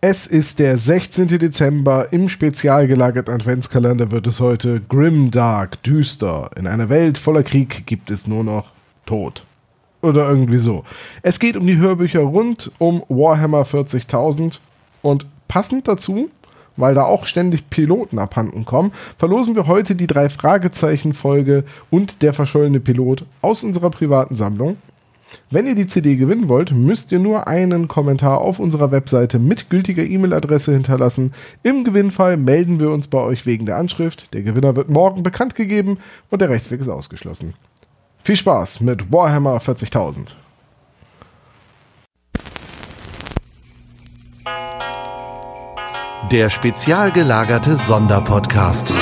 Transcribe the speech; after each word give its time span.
Es 0.00 0.28
ist 0.28 0.60
der 0.60 0.78
16. 0.78 1.26
Dezember. 1.26 2.12
Im 2.12 2.28
spezial 2.28 2.86
gelagerten 2.86 3.34
Adventskalender 3.34 4.12
wird 4.12 4.28
es 4.28 4.38
heute 4.38 4.80
grim 4.80 5.32
dark, 5.32 5.82
düster. 5.82 6.50
In 6.54 6.68
einer 6.68 6.88
Welt 6.88 7.18
voller 7.18 7.42
Krieg 7.42 7.84
gibt 7.84 8.08
es 8.08 8.28
nur 8.28 8.44
noch 8.44 8.70
Tod. 9.06 9.44
Oder 10.00 10.30
irgendwie 10.30 10.58
so. 10.58 10.84
Es 11.22 11.40
geht 11.40 11.56
um 11.56 11.66
die 11.66 11.78
Hörbücher 11.78 12.20
rund 12.20 12.70
um 12.78 13.02
Warhammer 13.08 13.62
40.000 13.62 14.60
und 15.02 15.26
passend 15.48 15.88
dazu, 15.88 16.30
weil 16.76 16.94
da 16.94 17.02
auch 17.02 17.26
ständig 17.26 17.68
Piloten 17.68 18.20
abhanden 18.20 18.64
kommen, 18.64 18.92
verlosen 19.16 19.56
wir 19.56 19.66
heute 19.66 19.96
die 19.96 20.06
drei 20.06 20.28
Fragezeichen-Folge 20.28 21.64
und 21.90 22.22
der 22.22 22.34
verschollene 22.34 22.78
Pilot 22.78 23.24
aus 23.42 23.64
unserer 23.64 23.90
privaten 23.90 24.36
Sammlung. 24.36 24.76
Wenn 25.50 25.66
ihr 25.66 25.74
die 25.74 25.86
CD 25.86 26.16
gewinnen 26.16 26.48
wollt, 26.48 26.72
müsst 26.72 27.12
ihr 27.12 27.18
nur 27.18 27.48
einen 27.48 27.88
Kommentar 27.88 28.38
auf 28.38 28.58
unserer 28.58 28.90
Webseite 28.90 29.38
mit 29.38 29.70
gültiger 29.70 30.04
E-Mail-Adresse 30.04 30.72
hinterlassen. 30.72 31.32
Im 31.62 31.84
Gewinnfall 31.84 32.36
melden 32.36 32.80
wir 32.80 32.90
uns 32.90 33.06
bei 33.06 33.18
euch 33.18 33.46
wegen 33.46 33.66
der 33.66 33.76
Anschrift. 33.76 34.32
Der 34.34 34.42
Gewinner 34.42 34.76
wird 34.76 34.90
morgen 34.90 35.22
bekannt 35.22 35.54
gegeben 35.54 35.98
und 36.30 36.40
der 36.40 36.50
Rechtsweg 36.50 36.80
ist 36.80 36.88
ausgeschlossen. 36.88 37.54
Viel 38.22 38.36
Spaß 38.36 38.80
mit 38.80 39.10
Warhammer 39.10 39.58
40.000. 39.58 40.34
Der 46.30 46.50
spezial 46.50 47.10
gelagerte 47.10 47.76
Sonderpodcast. 47.76 48.92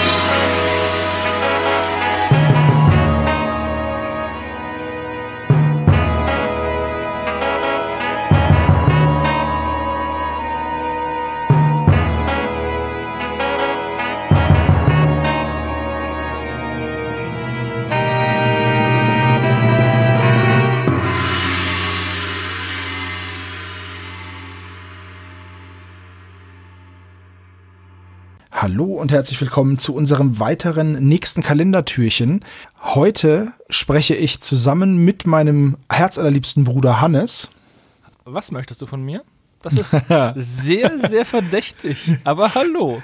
Herzlich 29.16 29.40
willkommen 29.40 29.78
zu 29.78 29.94
unserem 29.94 30.40
weiteren 30.40 31.08
nächsten 31.08 31.42
Kalendertürchen. 31.42 32.44
Heute 32.82 33.50
spreche 33.70 34.14
ich 34.14 34.42
zusammen 34.42 34.98
mit 34.98 35.26
meinem 35.26 35.78
herzallerliebsten 35.90 36.64
Bruder 36.64 37.00
Hannes. 37.00 37.48
Was 38.26 38.52
möchtest 38.52 38.82
du 38.82 38.86
von 38.86 39.02
mir? 39.02 39.24
Das 39.62 39.72
ist 39.72 39.96
sehr, 40.36 40.98
sehr 41.08 41.24
verdächtig. 41.24 41.96
Aber 42.24 42.54
hallo. 42.54 43.02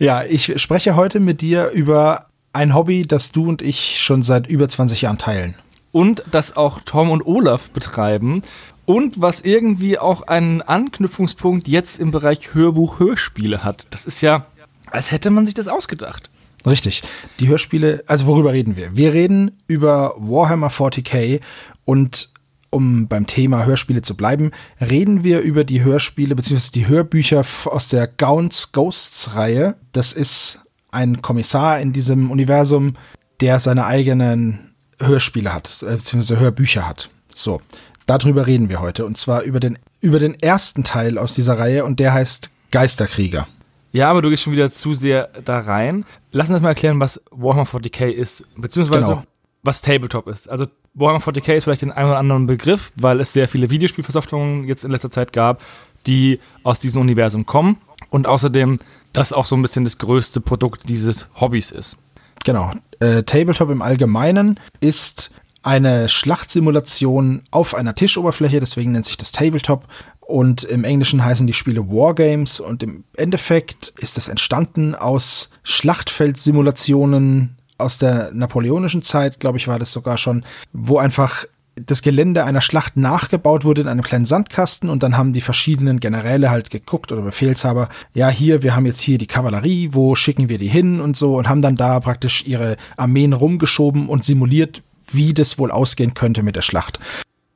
Ja, 0.00 0.24
ich 0.24 0.60
spreche 0.60 0.96
heute 0.96 1.20
mit 1.20 1.42
dir 1.42 1.70
über 1.70 2.26
ein 2.52 2.74
Hobby, 2.74 3.06
das 3.06 3.30
du 3.30 3.48
und 3.48 3.62
ich 3.62 4.00
schon 4.00 4.22
seit 4.22 4.48
über 4.48 4.68
20 4.68 5.02
Jahren 5.02 5.18
teilen. 5.18 5.54
Und 5.92 6.24
das 6.32 6.56
auch 6.56 6.80
Tom 6.84 7.08
und 7.08 7.24
Olaf 7.24 7.70
betreiben. 7.70 8.42
Und 8.84 9.20
was 9.20 9.42
irgendwie 9.42 9.96
auch 9.96 10.22
einen 10.22 10.60
Anknüpfungspunkt 10.60 11.68
jetzt 11.68 12.00
im 12.00 12.10
Bereich 12.10 12.52
Hörbuch-Hörspiele 12.52 13.62
hat. 13.62 13.86
Das 13.90 14.06
ist 14.06 14.20
ja 14.22 14.46
als 14.90 15.12
hätte 15.12 15.30
man 15.30 15.46
sich 15.46 15.54
das 15.54 15.68
ausgedacht. 15.68 16.30
Richtig. 16.66 17.02
Die 17.38 17.48
Hörspiele, 17.48 18.04
also 18.06 18.26
worüber 18.26 18.52
reden 18.52 18.76
wir? 18.76 18.96
Wir 18.96 19.12
reden 19.12 19.62
über 19.66 20.14
Warhammer 20.18 20.68
40k 20.68 21.40
und 21.84 22.30
um 22.70 23.08
beim 23.08 23.26
Thema 23.26 23.64
Hörspiele 23.64 24.02
zu 24.02 24.16
bleiben, 24.16 24.52
reden 24.80 25.24
wir 25.24 25.40
über 25.40 25.64
die 25.64 25.82
Hörspiele 25.82 26.36
bzw. 26.36 26.70
die 26.74 26.86
Hörbücher 26.86 27.44
aus 27.64 27.88
der 27.88 28.06
Gaunt's 28.06 28.72
Ghosts 28.72 29.34
Reihe. 29.34 29.74
Das 29.92 30.12
ist 30.12 30.60
ein 30.90 31.20
Kommissar 31.20 31.80
in 31.80 31.92
diesem 31.92 32.30
Universum, 32.30 32.94
der 33.40 33.58
seine 33.58 33.86
eigenen 33.86 34.70
Hörspiele 35.00 35.52
hat, 35.52 35.82
äh, 35.82 35.96
bzw. 35.96 36.36
Hörbücher 36.36 36.86
hat. 36.86 37.10
So, 37.34 37.60
darüber 38.06 38.46
reden 38.46 38.68
wir 38.68 38.80
heute 38.80 39.04
und 39.04 39.16
zwar 39.16 39.42
über 39.42 39.60
den, 39.60 39.78
über 40.00 40.18
den 40.18 40.34
ersten 40.40 40.84
Teil 40.84 41.18
aus 41.18 41.34
dieser 41.34 41.58
Reihe 41.58 41.84
und 41.84 41.98
der 41.98 42.12
heißt 42.12 42.50
Geisterkrieger. 42.70 43.48
Ja, 43.92 44.10
aber 44.10 44.22
du 44.22 44.30
gehst 44.30 44.42
schon 44.42 44.52
wieder 44.52 44.70
zu 44.70 44.94
sehr 44.94 45.30
da 45.44 45.60
rein. 45.60 46.04
Lass 46.32 46.50
uns 46.50 46.60
mal 46.60 46.70
erklären, 46.70 47.00
was 47.00 47.20
Warhammer 47.30 47.66
40k 47.66 48.08
ist, 48.08 48.44
beziehungsweise 48.56 49.00
genau. 49.00 49.24
was 49.62 49.82
Tabletop 49.82 50.28
ist. 50.28 50.48
Also 50.48 50.66
Warhammer 50.94 51.20
40k 51.20 51.54
ist 51.54 51.64
vielleicht 51.64 51.82
den 51.82 51.92
einen 51.92 52.08
oder 52.08 52.18
anderen 52.18 52.46
Begriff, 52.46 52.92
weil 52.96 53.20
es 53.20 53.32
sehr 53.32 53.48
viele 53.48 53.70
Videospielversoftungen 53.70 54.64
jetzt 54.64 54.84
in 54.84 54.90
letzter 54.90 55.10
Zeit 55.10 55.32
gab, 55.32 55.62
die 56.06 56.40
aus 56.62 56.78
diesem 56.78 57.00
Universum 57.00 57.46
kommen 57.46 57.78
und 58.10 58.26
außerdem 58.26 58.78
das 59.12 59.32
auch 59.32 59.46
so 59.46 59.56
ein 59.56 59.62
bisschen 59.62 59.84
das 59.84 59.98
größte 59.98 60.40
Produkt 60.40 60.88
dieses 60.88 61.28
Hobbys 61.40 61.72
ist. 61.72 61.96
Genau. 62.44 62.72
Äh, 63.00 63.24
Tabletop 63.24 63.70
im 63.70 63.82
Allgemeinen 63.82 64.58
ist 64.80 65.30
eine 65.62 66.08
Schlachtsimulation 66.08 67.42
auf 67.50 67.74
einer 67.74 67.94
Tischoberfläche, 67.94 68.60
deswegen 68.60 68.92
nennt 68.92 69.04
sich 69.04 69.18
das 69.18 69.32
Tabletop. 69.32 69.84
Und 70.30 70.62
im 70.62 70.84
Englischen 70.84 71.24
heißen 71.24 71.48
die 71.48 71.52
Spiele 71.52 71.88
Wargames 71.88 72.60
und 72.60 72.84
im 72.84 73.02
Endeffekt 73.16 73.92
ist 73.98 74.16
es 74.16 74.28
entstanden 74.28 74.94
aus 74.94 75.50
Schlachtfeldsimulationen 75.64 77.56
aus 77.78 77.98
der 77.98 78.30
napoleonischen 78.32 79.02
Zeit, 79.02 79.40
glaube 79.40 79.58
ich, 79.58 79.66
war 79.66 79.80
das 79.80 79.90
sogar 79.90 80.18
schon, 80.18 80.44
wo 80.72 80.98
einfach 80.98 81.46
das 81.74 82.02
Gelände 82.02 82.44
einer 82.44 82.60
Schlacht 82.60 82.96
nachgebaut 82.96 83.64
wurde 83.64 83.80
in 83.80 83.88
einem 83.88 84.02
kleinen 84.02 84.24
Sandkasten. 84.24 84.88
Und 84.88 85.02
dann 85.02 85.16
haben 85.16 85.32
die 85.32 85.40
verschiedenen 85.40 85.98
Generäle 85.98 86.50
halt 86.50 86.70
geguckt 86.70 87.10
oder 87.10 87.22
Befehlshaber, 87.22 87.88
ja 88.12 88.28
hier, 88.28 88.62
wir 88.62 88.76
haben 88.76 88.86
jetzt 88.86 89.00
hier 89.00 89.18
die 89.18 89.26
Kavallerie, 89.26 89.88
wo 89.92 90.14
schicken 90.14 90.48
wir 90.48 90.58
die 90.58 90.68
hin 90.68 91.00
und 91.00 91.16
so. 91.16 91.36
Und 91.36 91.48
haben 91.48 91.62
dann 91.62 91.76
da 91.76 91.98
praktisch 91.98 92.44
ihre 92.46 92.76
Armeen 92.96 93.32
rumgeschoben 93.32 94.08
und 94.08 94.24
simuliert, 94.24 94.82
wie 95.10 95.34
das 95.34 95.58
wohl 95.58 95.72
ausgehen 95.72 96.14
könnte 96.14 96.42
mit 96.42 96.54
der 96.54 96.62
Schlacht. 96.62 97.00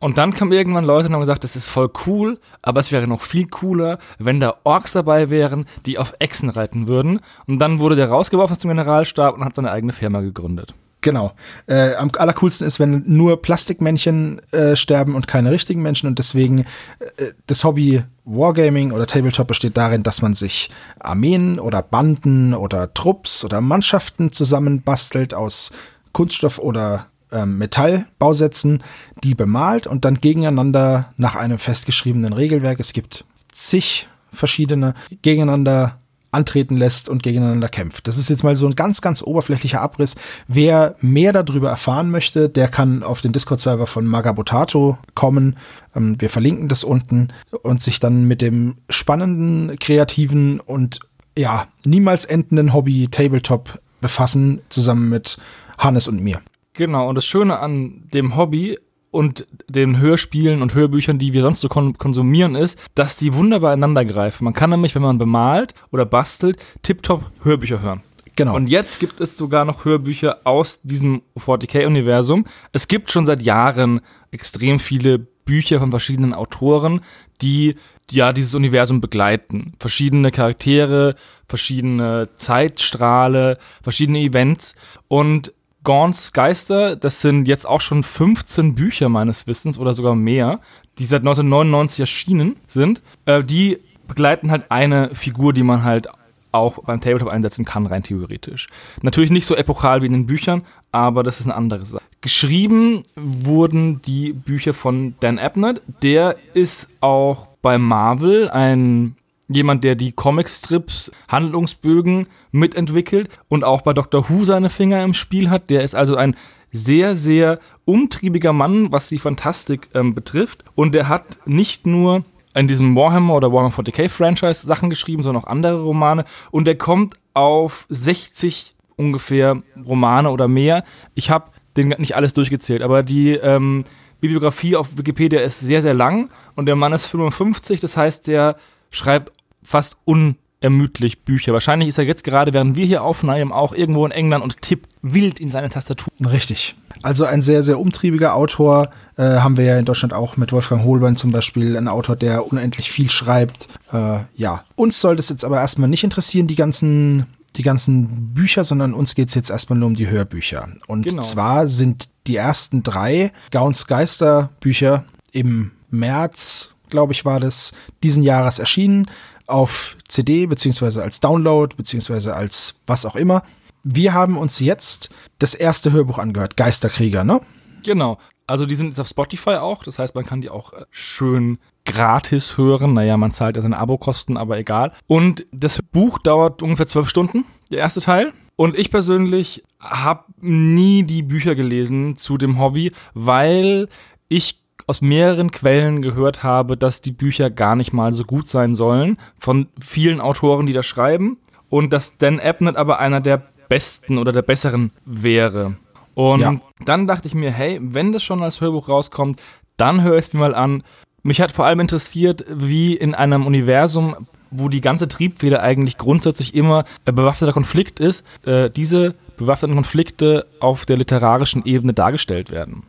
Und 0.04 0.18
dann 0.18 0.34
kamen 0.34 0.52
irgendwann 0.52 0.84
Leute 0.84 1.08
und 1.08 1.14
haben 1.14 1.20
gesagt, 1.20 1.44
das 1.44 1.56
ist 1.56 1.70
voll 1.70 1.88
cool, 2.04 2.38
aber 2.60 2.80
es 2.80 2.92
wäre 2.92 3.08
noch 3.08 3.22
viel 3.22 3.46
cooler, 3.46 3.98
wenn 4.18 4.38
da 4.38 4.56
Orks 4.62 4.92
dabei 4.92 5.30
wären, 5.30 5.64
die 5.86 5.96
auf 5.96 6.12
Echsen 6.18 6.50
reiten 6.50 6.88
würden. 6.88 7.20
Und 7.46 7.58
dann 7.58 7.78
wurde 7.78 7.96
der 7.96 8.10
rausgeworfen 8.10 8.52
aus 8.52 8.58
dem 8.58 8.68
Generalstab 8.68 9.34
und 9.34 9.42
hat 9.46 9.54
seine 9.54 9.70
eigene 9.70 9.94
Firma 9.94 10.20
gegründet. 10.20 10.74
Genau. 11.00 11.32
Äh, 11.66 11.94
am 11.94 12.10
allercoolsten 12.18 12.66
ist, 12.66 12.78
wenn 12.78 13.02
nur 13.06 13.40
Plastikmännchen 13.40 14.42
äh, 14.52 14.76
sterben 14.76 15.14
und 15.14 15.26
keine 15.26 15.50
richtigen 15.50 15.80
Menschen. 15.80 16.06
Und 16.06 16.18
deswegen 16.18 16.66
äh, 16.98 17.32
das 17.46 17.64
Hobby 17.64 18.02
Wargaming 18.26 18.92
oder 18.92 19.06
Tabletop 19.06 19.48
besteht 19.48 19.78
darin, 19.78 20.02
dass 20.02 20.20
man 20.20 20.34
sich 20.34 20.68
Armeen 21.00 21.58
oder 21.58 21.80
Banden 21.80 22.52
oder 22.52 22.92
Trupps 22.92 23.42
oder 23.42 23.62
Mannschaften 23.62 24.32
zusammenbastelt 24.32 25.32
aus 25.32 25.72
Kunststoff 26.12 26.58
oder 26.58 27.06
ähm, 27.34 27.58
Metallbausätzen, 27.58 28.82
die 29.22 29.34
bemalt 29.34 29.86
und 29.86 30.04
dann 30.04 30.20
gegeneinander 30.20 31.12
nach 31.16 31.34
einem 31.34 31.58
festgeschriebenen 31.58 32.32
Regelwerk, 32.32 32.80
es 32.80 32.92
gibt 32.92 33.24
zig 33.52 34.08
verschiedene, 34.32 34.94
gegeneinander 35.22 35.98
antreten 36.34 36.76
lässt 36.76 37.08
und 37.08 37.22
gegeneinander 37.22 37.68
kämpft. 37.68 38.08
Das 38.08 38.18
ist 38.18 38.28
jetzt 38.28 38.42
mal 38.42 38.56
so 38.56 38.66
ein 38.66 38.74
ganz, 38.74 39.00
ganz 39.00 39.22
oberflächlicher 39.22 39.80
Abriss. 39.80 40.16
Wer 40.48 40.96
mehr 41.00 41.32
darüber 41.32 41.70
erfahren 41.70 42.10
möchte, 42.10 42.48
der 42.48 42.68
kann 42.68 43.02
auf 43.02 43.20
den 43.20 43.32
Discord-Server 43.32 43.86
von 43.86 44.04
Magabotato 44.04 44.98
kommen. 45.14 45.56
Ähm, 45.94 46.20
wir 46.20 46.30
verlinken 46.30 46.68
das 46.68 46.84
unten 46.84 47.28
und 47.62 47.80
sich 47.80 48.00
dann 48.00 48.24
mit 48.24 48.42
dem 48.42 48.76
spannenden, 48.90 49.78
kreativen 49.78 50.60
und 50.60 51.00
ja, 51.38 51.66
niemals 51.84 52.24
endenden 52.24 52.72
Hobby 52.72 53.08
Tabletop 53.08 53.80
befassen, 54.00 54.60
zusammen 54.68 55.08
mit 55.08 55.38
Hannes 55.78 56.08
und 56.08 56.20
mir. 56.20 56.40
Genau, 56.74 57.08
und 57.08 57.14
das 57.14 57.24
Schöne 57.24 57.60
an 57.60 58.08
dem 58.12 58.36
Hobby 58.36 58.76
und 59.12 59.46
den 59.68 59.98
Hörspielen 59.98 60.60
und 60.60 60.74
Hörbüchern, 60.74 61.20
die 61.20 61.32
wir 61.32 61.42
sonst 61.42 61.60
so 61.60 61.68
kon 61.68 61.96
konsumieren, 61.98 62.56
ist, 62.56 62.78
dass 62.96 63.16
die 63.16 63.32
wunderbar 63.32 63.72
ineinander 63.72 64.04
greifen. 64.04 64.44
Man 64.44 64.54
kann 64.54 64.70
nämlich, 64.70 64.96
wenn 64.96 65.02
man 65.02 65.18
bemalt 65.18 65.72
oder 65.92 66.04
bastelt, 66.04 66.58
tiptop 66.82 67.30
Hörbücher 67.42 67.80
hören. 67.80 68.02
Genau. 68.34 68.56
Und 68.56 68.66
jetzt 68.66 68.98
gibt 68.98 69.20
es 69.20 69.36
sogar 69.36 69.64
noch 69.64 69.84
Hörbücher 69.84 70.40
aus 70.42 70.82
diesem 70.82 71.22
40k-Universum. 71.38 72.46
Es 72.72 72.88
gibt 72.88 73.12
schon 73.12 73.24
seit 73.24 73.42
Jahren 73.42 74.00
extrem 74.32 74.80
viele 74.80 75.20
Bücher 75.20 75.78
von 75.78 75.90
verschiedenen 75.90 76.34
Autoren, 76.34 77.00
die 77.40 77.76
ja 78.10 78.32
dieses 78.32 78.54
Universum 78.54 79.00
begleiten. 79.00 79.74
Verschiedene 79.78 80.32
Charaktere, 80.32 81.14
verschiedene 81.48 82.30
Zeitstrahle, 82.34 83.58
verschiedene 83.82 84.18
Events. 84.18 84.74
Und 85.06 85.52
Gaunt's 85.84 86.32
Geister, 86.32 86.96
das 86.96 87.20
sind 87.20 87.46
jetzt 87.46 87.66
auch 87.66 87.80
schon 87.80 88.02
15 88.02 88.74
Bücher 88.74 89.08
meines 89.08 89.46
Wissens 89.46 89.78
oder 89.78 89.94
sogar 89.94 90.14
mehr, 90.14 90.60
die 90.98 91.04
seit 91.04 91.20
1999 91.20 92.00
erschienen 92.00 92.56
sind. 92.66 93.02
Äh, 93.26 93.44
die 93.44 93.78
begleiten 94.08 94.50
halt 94.50 94.70
eine 94.70 95.14
Figur, 95.14 95.52
die 95.52 95.62
man 95.62 95.84
halt 95.84 96.08
auch 96.52 96.78
beim 96.84 97.00
Tabletop 97.00 97.28
einsetzen 97.28 97.64
kann, 97.64 97.86
rein 97.86 98.02
theoretisch. 98.02 98.68
Natürlich 99.02 99.30
nicht 99.30 99.46
so 99.46 99.56
epochal 99.56 100.02
wie 100.02 100.06
in 100.06 100.12
den 100.12 100.26
Büchern, 100.26 100.62
aber 100.92 101.22
das 101.22 101.40
ist 101.40 101.46
eine 101.46 101.56
andere 101.56 101.84
Sache. 101.84 102.02
Geschrieben 102.20 103.02
wurden 103.16 104.00
die 104.02 104.32
Bücher 104.32 104.72
von 104.72 105.14
Dan 105.20 105.38
Abnett. 105.38 105.82
Der 106.02 106.36
ist 106.54 106.88
auch 107.00 107.48
bei 107.60 107.76
Marvel 107.76 108.48
ein 108.48 109.16
jemand, 109.48 109.84
der 109.84 109.94
die 109.94 110.12
Comicstrips, 110.12 111.10
Handlungsbögen 111.28 112.26
mitentwickelt 112.52 113.28
und 113.48 113.64
auch 113.64 113.82
bei 113.82 113.92
Doctor 113.92 114.28
Who 114.28 114.44
seine 114.44 114.70
Finger 114.70 115.02
im 115.04 115.14
Spiel 115.14 115.50
hat. 115.50 115.70
Der 115.70 115.82
ist 115.82 115.94
also 115.94 116.16
ein 116.16 116.36
sehr, 116.72 117.14
sehr 117.14 117.60
umtriebiger 117.84 118.52
Mann, 118.52 118.90
was 118.90 119.08
die 119.08 119.18
Fantastik 119.18 119.88
ähm, 119.94 120.14
betrifft. 120.14 120.64
Und 120.74 120.94
der 120.94 121.08
hat 121.08 121.46
nicht 121.46 121.86
nur 121.86 122.24
in 122.54 122.68
diesem 122.68 122.96
Warhammer 122.96 123.34
oder 123.34 123.52
Warhammer 123.52 123.74
40k 123.74 124.08
Franchise 124.08 124.66
Sachen 124.66 124.90
geschrieben, 124.90 125.22
sondern 125.22 125.44
auch 125.44 125.48
andere 125.48 125.82
Romane. 125.82 126.24
Und 126.50 126.66
der 126.66 126.76
kommt 126.76 127.14
auf 127.34 127.86
60 127.88 128.72
ungefähr 128.96 129.62
Romane 129.84 130.30
oder 130.30 130.48
mehr. 130.48 130.84
Ich 131.14 131.30
habe 131.30 131.50
den 131.76 131.88
nicht 131.98 132.16
alles 132.16 132.34
durchgezählt, 132.34 132.82
aber 132.82 133.02
die 133.02 133.32
ähm, 133.32 133.84
Bibliografie 134.20 134.76
auf 134.76 134.96
Wikipedia 134.96 135.40
ist 135.40 135.60
sehr, 135.60 135.82
sehr 135.82 135.94
lang 135.94 136.30
und 136.54 136.66
der 136.66 136.76
Mann 136.76 136.92
ist 136.92 137.06
55, 137.06 137.80
das 137.80 137.96
heißt, 137.96 138.26
der 138.26 138.56
schreibt 138.90 139.32
fast 139.64 139.96
unermüdlich 140.04 141.22
Bücher. 141.22 141.52
Wahrscheinlich 141.52 141.88
ist 141.88 141.98
er 141.98 142.04
jetzt 142.04 142.22
gerade, 142.22 142.52
während 142.52 142.76
wir 142.76 142.86
hier 142.86 143.02
aufnehmen, 143.02 143.50
auch 143.50 143.74
irgendwo 143.74 144.06
in 144.06 144.12
England 144.12 144.44
und 144.44 144.62
tippt 144.62 144.88
wild 145.02 145.40
in 145.40 145.50
seine 145.50 145.70
Tastatur. 145.70 146.12
Richtig. 146.24 146.76
Also 147.02 147.24
ein 147.24 147.42
sehr, 147.42 147.62
sehr 147.62 147.80
umtriebiger 147.80 148.34
Autor. 148.34 148.90
Äh, 149.16 149.22
haben 149.22 149.56
wir 149.56 149.64
ja 149.64 149.78
in 149.78 149.84
Deutschland 149.84 150.14
auch 150.14 150.36
mit 150.36 150.52
Wolfgang 150.52 150.84
Holbein 150.84 151.16
zum 151.16 151.32
Beispiel, 151.32 151.76
ein 151.76 151.88
Autor, 151.88 152.16
der 152.16 152.46
unendlich 152.46 152.90
viel 152.90 153.10
schreibt. 153.10 153.68
Äh, 153.92 154.20
ja, 154.36 154.64
uns 154.76 155.00
sollte 155.00 155.20
es 155.20 155.28
jetzt 155.28 155.44
aber 155.44 155.60
erstmal 155.60 155.88
nicht 155.88 156.04
interessieren, 156.04 156.46
die 156.46 156.56
ganzen 156.56 157.26
die 157.56 157.62
ganzen 157.62 158.34
Bücher, 158.34 158.64
sondern 158.64 158.94
uns 158.94 159.14
geht 159.14 159.28
es 159.28 159.34
jetzt 159.34 159.50
erstmal 159.50 159.78
nur 159.78 159.86
um 159.86 159.94
die 159.94 160.08
Hörbücher. 160.08 160.68
Und 160.86 161.06
genau. 161.06 161.22
zwar 161.22 161.68
sind 161.68 162.08
die 162.26 162.36
ersten 162.36 162.82
drei 162.82 163.32
Gauns 163.50 163.86
Geister 163.86 164.50
Bücher 164.60 165.04
im 165.32 165.70
März, 165.90 166.74
glaube 166.90 167.12
ich, 167.12 167.24
war 167.24 167.40
das, 167.40 167.72
diesen 168.02 168.22
Jahres 168.22 168.58
erschienen 168.58 169.06
auf 169.46 169.96
CD 170.08 170.46
beziehungsweise 170.46 171.02
als 171.02 171.20
Download 171.20 171.74
beziehungsweise 171.76 172.34
als 172.34 172.80
was 172.86 173.06
auch 173.06 173.16
immer. 173.16 173.42
Wir 173.82 174.14
haben 174.14 174.38
uns 174.38 174.60
jetzt 174.60 175.10
das 175.38 175.54
erste 175.54 175.92
Hörbuch 175.92 176.18
angehört, 176.18 176.56
Geisterkrieger, 176.56 177.24
ne? 177.24 177.40
Genau. 177.82 178.18
Also 178.46 178.66
die 178.66 178.74
sind 178.74 178.88
jetzt 178.88 179.00
auf 179.00 179.08
Spotify 179.08 179.56
auch, 179.56 179.84
das 179.84 179.98
heißt, 179.98 180.14
man 180.14 180.24
kann 180.24 180.40
die 180.40 180.50
auch 180.50 180.72
äh, 180.72 180.84
schön 180.90 181.58
gratis 181.84 182.56
hören. 182.56 182.94
Naja, 182.94 183.16
man 183.16 183.30
zahlt 183.30 183.56
ja 183.56 183.62
seine 183.62 183.78
Abokosten, 183.78 184.36
aber 184.36 184.58
egal. 184.58 184.92
Und 185.06 185.46
das 185.52 185.80
Buch 185.82 186.18
dauert 186.18 186.62
ungefähr 186.62 186.86
zwölf 186.86 187.08
Stunden, 187.08 187.44
der 187.70 187.78
erste 187.78 188.00
Teil. 188.00 188.32
Und 188.56 188.78
ich 188.78 188.90
persönlich 188.90 189.64
habe 189.80 190.24
nie 190.40 191.02
die 191.02 191.22
Bücher 191.22 191.54
gelesen 191.54 192.16
zu 192.16 192.38
dem 192.38 192.58
Hobby, 192.58 192.92
weil 193.12 193.88
ich 194.28 194.63
aus 194.86 195.00
mehreren 195.00 195.50
Quellen 195.50 196.02
gehört 196.02 196.42
habe, 196.42 196.76
dass 196.76 197.00
die 197.00 197.12
Bücher 197.12 197.50
gar 197.50 197.76
nicht 197.76 197.92
mal 197.92 198.12
so 198.12 198.24
gut 198.24 198.46
sein 198.46 198.74
sollen, 198.74 199.18
von 199.38 199.68
vielen 199.80 200.20
Autoren, 200.20 200.66
die 200.66 200.72
da 200.72 200.82
schreiben, 200.82 201.38
und 201.70 201.92
dass 201.92 202.18
Dan 202.18 202.40
Abnett 202.40 202.76
aber 202.76 202.98
einer 202.98 203.20
der 203.20 203.42
besten 203.68 204.18
oder 204.18 204.32
der 204.32 204.42
besseren 204.42 204.90
wäre. 205.04 205.76
Und 206.14 206.40
ja. 206.40 206.60
dann 206.84 207.06
dachte 207.06 207.26
ich 207.26 207.34
mir, 207.34 207.50
hey, 207.50 207.78
wenn 207.82 208.12
das 208.12 208.22
schon 208.22 208.42
als 208.42 208.60
Hörbuch 208.60 208.88
rauskommt, 208.88 209.40
dann 209.76 210.02
höre 210.02 210.18
ich 210.18 210.26
es 210.26 210.32
mir 210.32 210.40
mal 210.40 210.54
an. 210.54 210.84
Mich 211.22 211.40
hat 211.40 211.50
vor 211.50 211.64
allem 211.64 211.80
interessiert, 211.80 212.44
wie 212.48 212.94
in 212.94 213.14
einem 213.14 213.46
Universum, 213.46 214.28
wo 214.50 214.68
die 214.68 214.80
ganze 214.80 215.08
Triebfeder 215.08 215.62
eigentlich 215.62 215.96
grundsätzlich 215.96 216.54
immer 216.54 216.84
ein 217.04 217.14
bewaffneter 217.14 217.52
Konflikt 217.52 217.98
ist, 217.98 218.24
äh, 218.44 218.70
diese 218.70 219.14
bewaffneten 219.36 219.74
Konflikte 219.74 220.46
auf 220.60 220.86
der 220.86 220.96
literarischen 220.96 221.64
Ebene 221.64 221.92
dargestellt 221.92 222.50
werden. 222.50 222.84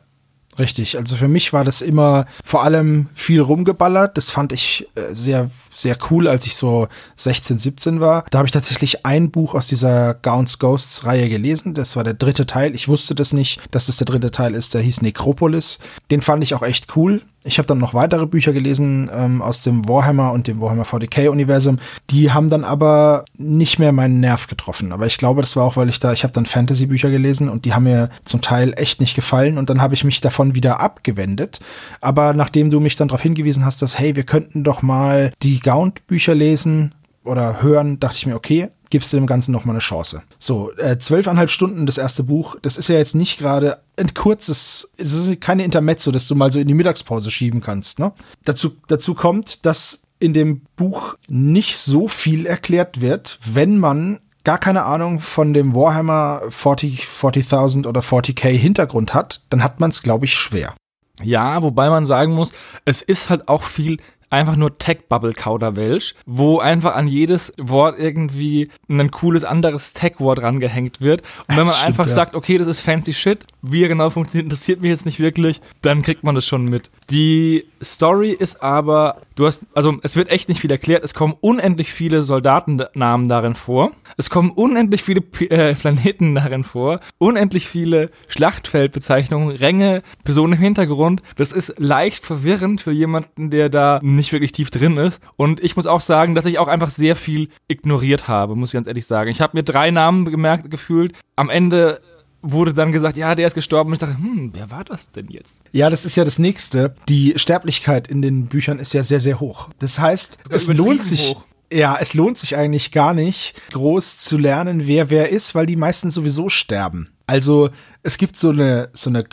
Richtig, 0.57 0.97
also 0.97 1.15
für 1.15 1.27
mich 1.27 1.51
war 1.51 1.65
das 1.65 1.81
immer 1.81 2.25
vor 2.43 2.63
allem 2.63 3.09
viel 3.13 3.41
rumgeballert. 3.41 4.17
Das 4.17 4.31
fand 4.31 4.53
ich 4.53 4.87
äh, 4.95 5.13
sehr, 5.13 5.49
sehr 5.75 5.97
cool, 6.09 6.27
als 6.27 6.45
ich 6.45 6.55
so 6.55 6.87
16, 7.15 7.57
17 7.57 7.99
war. 7.99 8.25
Da 8.31 8.39
habe 8.39 8.47
ich 8.47 8.51
tatsächlich 8.51 9.05
ein 9.05 9.31
Buch 9.31 9.53
aus 9.53 9.67
dieser 9.67 10.13
Gaunt's 10.15 10.59
Ghosts 10.59 11.05
Reihe 11.05 11.29
gelesen. 11.29 11.73
Das 11.73 11.95
war 11.95 12.03
der 12.03 12.13
dritte 12.13 12.45
Teil. 12.45 12.73
Ich 12.75 12.87
wusste 12.87 13.15
das 13.15 13.33
nicht, 13.33 13.61
dass 13.71 13.87
das 13.87 13.97
der 13.97 14.05
dritte 14.05 14.31
Teil 14.31 14.55
ist. 14.55 14.73
Der 14.73 14.81
hieß 14.81 15.01
Necropolis. 15.01 15.79
Den 16.11 16.21
fand 16.21 16.43
ich 16.43 16.55
auch 16.55 16.63
echt 16.63 16.95
cool. 16.95 17.21
Ich 17.47 17.59
habe 17.59 17.67
dann 17.67 17.77
noch 17.77 17.93
weitere 17.93 18.25
Bücher 18.25 18.53
gelesen 18.53 19.09
ähm, 19.13 19.43
aus 19.43 19.61
dem 19.61 19.87
Warhammer 19.87 20.31
und 20.31 20.47
dem 20.47 20.59
Warhammer 20.59 20.83
40k-Universum. 20.83 21.77
Die 22.09 22.31
haben 22.31 22.49
dann 22.49 22.63
aber 22.63 23.23
nicht 23.37 23.77
mehr 23.77 23.91
meinen 23.91 24.19
Nerv 24.19 24.47
getroffen. 24.47 24.91
Aber 24.91 25.05
ich 25.05 25.17
glaube, 25.17 25.41
das 25.41 25.55
war 25.55 25.63
auch, 25.63 25.77
weil 25.77 25.89
ich 25.89 25.99
da, 25.99 26.11
ich 26.11 26.23
habe 26.23 26.33
dann 26.33 26.47
Fantasy-Bücher 26.47 27.11
gelesen 27.11 27.47
und 27.47 27.65
die 27.65 27.75
haben 27.75 27.83
mir 27.83 28.09
zum 28.23 28.41
Teil 28.41 28.73
echt 28.77 28.99
nicht 28.99 29.15
gefallen 29.15 29.59
und 29.59 29.69
dann 29.69 29.79
habe 29.79 29.93
ich 29.93 30.03
mich 30.03 30.21
davon 30.21 30.55
wieder 30.55 30.79
abgewendet. 30.79 31.59
Aber 32.01 32.33
nachdem 32.33 32.71
du 32.71 32.79
mich 32.79 32.95
dann 32.95 33.09
darauf 33.09 33.21
hingewiesen 33.21 33.63
hast, 33.63 33.83
dass, 33.83 33.99
hey, 33.99 34.15
wir 34.15 34.23
könnten 34.23 34.63
doch 34.63 34.81
mal 34.81 35.31
die 35.43 35.59
Gaunt-Bücher 35.65 36.35
lesen, 36.35 36.93
oder 37.25 37.61
hören, 37.61 37.99
dachte 37.99 38.17
ich 38.17 38.25
mir, 38.25 38.35
okay, 38.35 38.69
gibst 38.89 39.11
du 39.11 39.17
dem 39.17 39.25
Ganzen 39.25 39.51
noch 39.51 39.65
mal 39.65 39.73
eine 39.73 39.79
Chance. 39.79 40.21
So, 40.39 40.71
äh, 40.77 40.97
zwölfeinhalb 40.99 41.49
Stunden 41.49 41.85
das 41.85 41.97
erste 41.97 42.23
Buch, 42.23 42.55
das 42.61 42.77
ist 42.77 42.87
ja 42.87 42.95
jetzt 42.95 43.15
nicht 43.15 43.39
gerade 43.39 43.79
ein 43.97 44.13
kurzes, 44.13 44.91
es 44.97 45.13
ist 45.13 45.41
keine 45.41 45.63
Intermezzo, 45.65 46.11
das 46.11 46.27
du 46.27 46.35
mal 46.35 46.51
so 46.51 46.59
in 46.59 46.67
die 46.67 46.73
Mittagspause 46.73 47.31
schieben 47.31 47.61
kannst. 47.61 47.99
Ne? 47.99 48.13
Dazu, 48.45 48.77
dazu 48.87 49.15
kommt, 49.15 49.65
dass 49.65 50.03
in 50.19 50.33
dem 50.33 50.61
Buch 50.75 51.15
nicht 51.27 51.77
so 51.77 52.07
viel 52.07 52.45
erklärt 52.45 53.01
wird, 53.01 53.39
wenn 53.43 53.79
man 53.79 54.21
gar 54.43 54.59
keine 54.59 54.83
Ahnung 54.83 55.19
von 55.19 55.53
dem 55.53 55.73
Warhammer 55.73 56.43
40, 56.49 57.01
40.000 57.01 57.87
oder 57.87 58.01
40k 58.01 58.49
Hintergrund 58.49 59.13
hat, 59.13 59.41
dann 59.49 59.63
hat 59.63 59.79
man 59.79 59.89
es, 59.89 60.03
glaube 60.03 60.25
ich, 60.25 60.35
schwer. 60.35 60.75
Ja, 61.23 61.63
wobei 61.63 61.89
man 61.89 62.05
sagen 62.05 62.33
muss, 62.33 62.51
es 62.83 63.01
ist 63.01 63.29
halt 63.29 63.47
auch 63.47 63.63
viel 63.63 63.99
einfach 64.35 64.55
nur 64.55 64.77
Tech-Bubble-Kauderwelsch, 64.77 66.15
wo 66.25 66.59
einfach 66.59 66.95
an 66.95 67.07
jedes 67.07 67.53
Wort 67.57 67.97
irgendwie 67.97 68.69
ein 68.89 69.11
cooles 69.11 69.43
anderes 69.43 69.93
Tech-Wort 69.93 70.41
rangehängt 70.41 71.01
wird. 71.01 71.21
Und 71.47 71.57
wenn 71.57 71.65
man 71.65 71.73
stimmt, 71.73 71.87
einfach 71.87 72.07
ja. 72.07 72.13
sagt, 72.13 72.35
okay, 72.35 72.57
das 72.57 72.67
ist 72.67 72.79
fancy 72.79 73.13
shit, 73.13 73.45
wie 73.61 73.83
er 73.83 73.89
genau 73.89 74.09
funktioniert, 74.09 74.45
interessiert 74.45 74.81
mich 74.81 74.91
jetzt 74.91 75.05
nicht 75.05 75.19
wirklich, 75.19 75.61
dann 75.81 76.01
kriegt 76.01 76.23
man 76.23 76.35
das 76.35 76.45
schon 76.45 76.65
mit. 76.65 76.91
Die 77.09 77.65
Story 77.81 78.31
ist 78.31 78.61
aber, 78.61 79.21
du 79.35 79.45
hast, 79.45 79.61
also 79.73 79.97
es 80.03 80.15
wird 80.15 80.29
echt 80.29 80.49
nicht 80.49 80.61
viel 80.61 80.71
erklärt, 80.71 81.03
es 81.03 81.13
kommen 81.13 81.35
unendlich 81.39 81.91
viele 81.91 82.23
Soldatennamen 82.23 83.29
darin 83.29 83.55
vor, 83.55 83.91
es 84.17 84.29
kommen 84.29 84.51
unendlich 84.51 85.03
viele 85.03 85.21
P 85.21 85.45
äh, 85.45 85.75
Planeten 85.75 86.35
darin 86.35 86.63
vor, 86.63 86.99
unendlich 87.17 87.67
viele 87.67 88.09
Schlachtfeldbezeichnungen, 88.29 89.55
Ränge, 89.55 90.01
Personen 90.23 90.53
im 90.53 90.59
Hintergrund. 90.59 91.21
Das 91.37 91.51
ist 91.51 91.75
leicht 91.77 92.25
verwirrend 92.25 92.81
für 92.81 92.91
jemanden, 92.91 93.49
der 93.49 93.69
da 93.69 93.99
nicht 94.01 94.24
wirklich 94.31 94.51
tief 94.51 94.71
drin 94.71 94.97
ist. 94.97 95.21
Und 95.35 95.63
ich 95.63 95.75
muss 95.75 95.87
auch 95.87 96.01
sagen, 96.01 96.35
dass 96.35 96.45
ich 96.45 96.59
auch 96.59 96.67
einfach 96.67 96.89
sehr 96.89 97.15
viel 97.15 97.49
ignoriert 97.67 98.27
habe, 98.27 98.55
muss 98.55 98.69
ich 98.69 98.73
ganz 98.73 98.87
ehrlich 98.87 99.05
sagen. 99.05 99.29
Ich 99.29 99.41
habe 99.41 99.57
mir 99.57 99.63
drei 99.63 99.91
Namen 99.91 100.25
gemerkt, 100.25 100.69
gefühlt. 100.69 101.13
Am 101.35 101.49
Ende 101.49 102.01
wurde 102.41 102.73
dann 102.73 102.91
gesagt, 102.91 103.17
ja, 103.17 103.35
der 103.35 103.47
ist 103.47 103.53
gestorben. 103.53 103.89
Und 103.89 103.93
ich 103.95 103.99
dachte, 103.99 104.17
hm, 104.17 104.51
wer 104.53 104.71
war 104.71 104.83
das 104.83 105.11
denn 105.11 105.27
jetzt? 105.29 105.61
Ja, 105.71 105.89
das 105.89 106.05
ist 106.05 106.15
ja 106.15 106.23
das 106.23 106.39
Nächste. 106.39 106.95
Die 107.09 107.33
Sterblichkeit 107.37 108.07
in 108.07 108.21
den 108.21 108.45
Büchern 108.47 108.79
ist 108.79 108.93
ja 108.93 109.03
sehr, 109.03 109.19
sehr 109.19 109.39
hoch. 109.39 109.69
Das 109.79 109.99
heißt, 109.99 110.37
es 110.49 110.67
lohnt 110.67 111.03
sich. 111.03 111.35
Hoch. 111.35 111.43
Ja, 111.73 111.97
es 111.99 112.13
lohnt 112.13 112.37
sich 112.37 112.55
eigentlich 112.55 112.91
gar 112.91 113.15
nicht, 113.15 113.59
groß 113.71 114.17
zu 114.17 114.37
lernen, 114.37 114.85
wer 114.85 115.09
wer 115.09 115.29
ist, 115.29 115.55
weil 115.55 115.65
die 115.65 115.75
meisten 115.75 116.11
sowieso 116.11 116.47
sterben. 116.47 117.09
Also 117.25 117.71
es 118.03 118.19
gibt 118.19 118.37
so 118.37 118.51
eine, 118.51 118.89
so 118.93 119.09
eine 119.09 119.23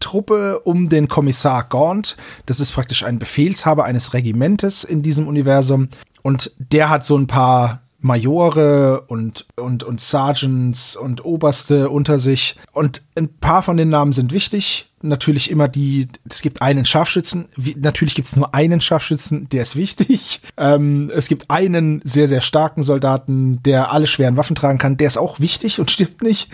Grundtruppe 0.00 0.60
um 0.60 0.88
den 0.88 1.08
Kommissar 1.08 1.64
Gaunt. 1.64 2.16
Das 2.46 2.58
ist 2.58 2.72
praktisch 2.72 3.04
ein 3.04 3.18
Befehlshaber 3.18 3.84
eines 3.84 4.14
Regimentes 4.14 4.82
in 4.82 5.02
diesem 5.02 5.28
Universum. 5.28 5.88
Und 6.22 6.52
der 6.58 6.90
hat 6.90 7.04
so 7.04 7.16
ein 7.16 7.26
paar 7.26 7.82
Majore 8.02 9.02
und, 9.08 9.46
und, 9.56 9.82
und 9.82 10.00
Sergeants 10.00 10.96
und 10.96 11.24
Oberste 11.24 11.90
unter 11.90 12.18
sich. 12.18 12.56
Und 12.72 13.02
ein 13.14 13.28
paar 13.28 13.62
von 13.62 13.76
den 13.76 13.90
Namen 13.90 14.12
sind 14.12 14.32
wichtig. 14.32 14.86
Natürlich 15.02 15.50
immer 15.50 15.68
die, 15.68 16.08
es 16.28 16.40
gibt 16.40 16.62
einen 16.62 16.86
Scharfschützen. 16.86 17.48
Wie, 17.56 17.76
natürlich 17.78 18.14
gibt 18.14 18.28
es 18.28 18.36
nur 18.36 18.54
einen 18.54 18.80
Scharfschützen, 18.80 19.48
der 19.50 19.62
ist 19.62 19.76
wichtig. 19.76 20.40
Ähm, 20.56 21.10
es 21.14 21.28
gibt 21.28 21.50
einen 21.50 22.02
sehr, 22.04 22.28
sehr 22.28 22.42
starken 22.42 22.82
Soldaten, 22.82 23.62
der 23.62 23.92
alle 23.92 24.06
schweren 24.06 24.36
Waffen 24.36 24.54
tragen 24.54 24.78
kann. 24.78 24.98
Der 24.98 25.06
ist 25.06 25.16
auch 25.16 25.40
wichtig 25.40 25.80
und 25.80 25.90
stirbt 25.90 26.22
nicht. 26.22 26.50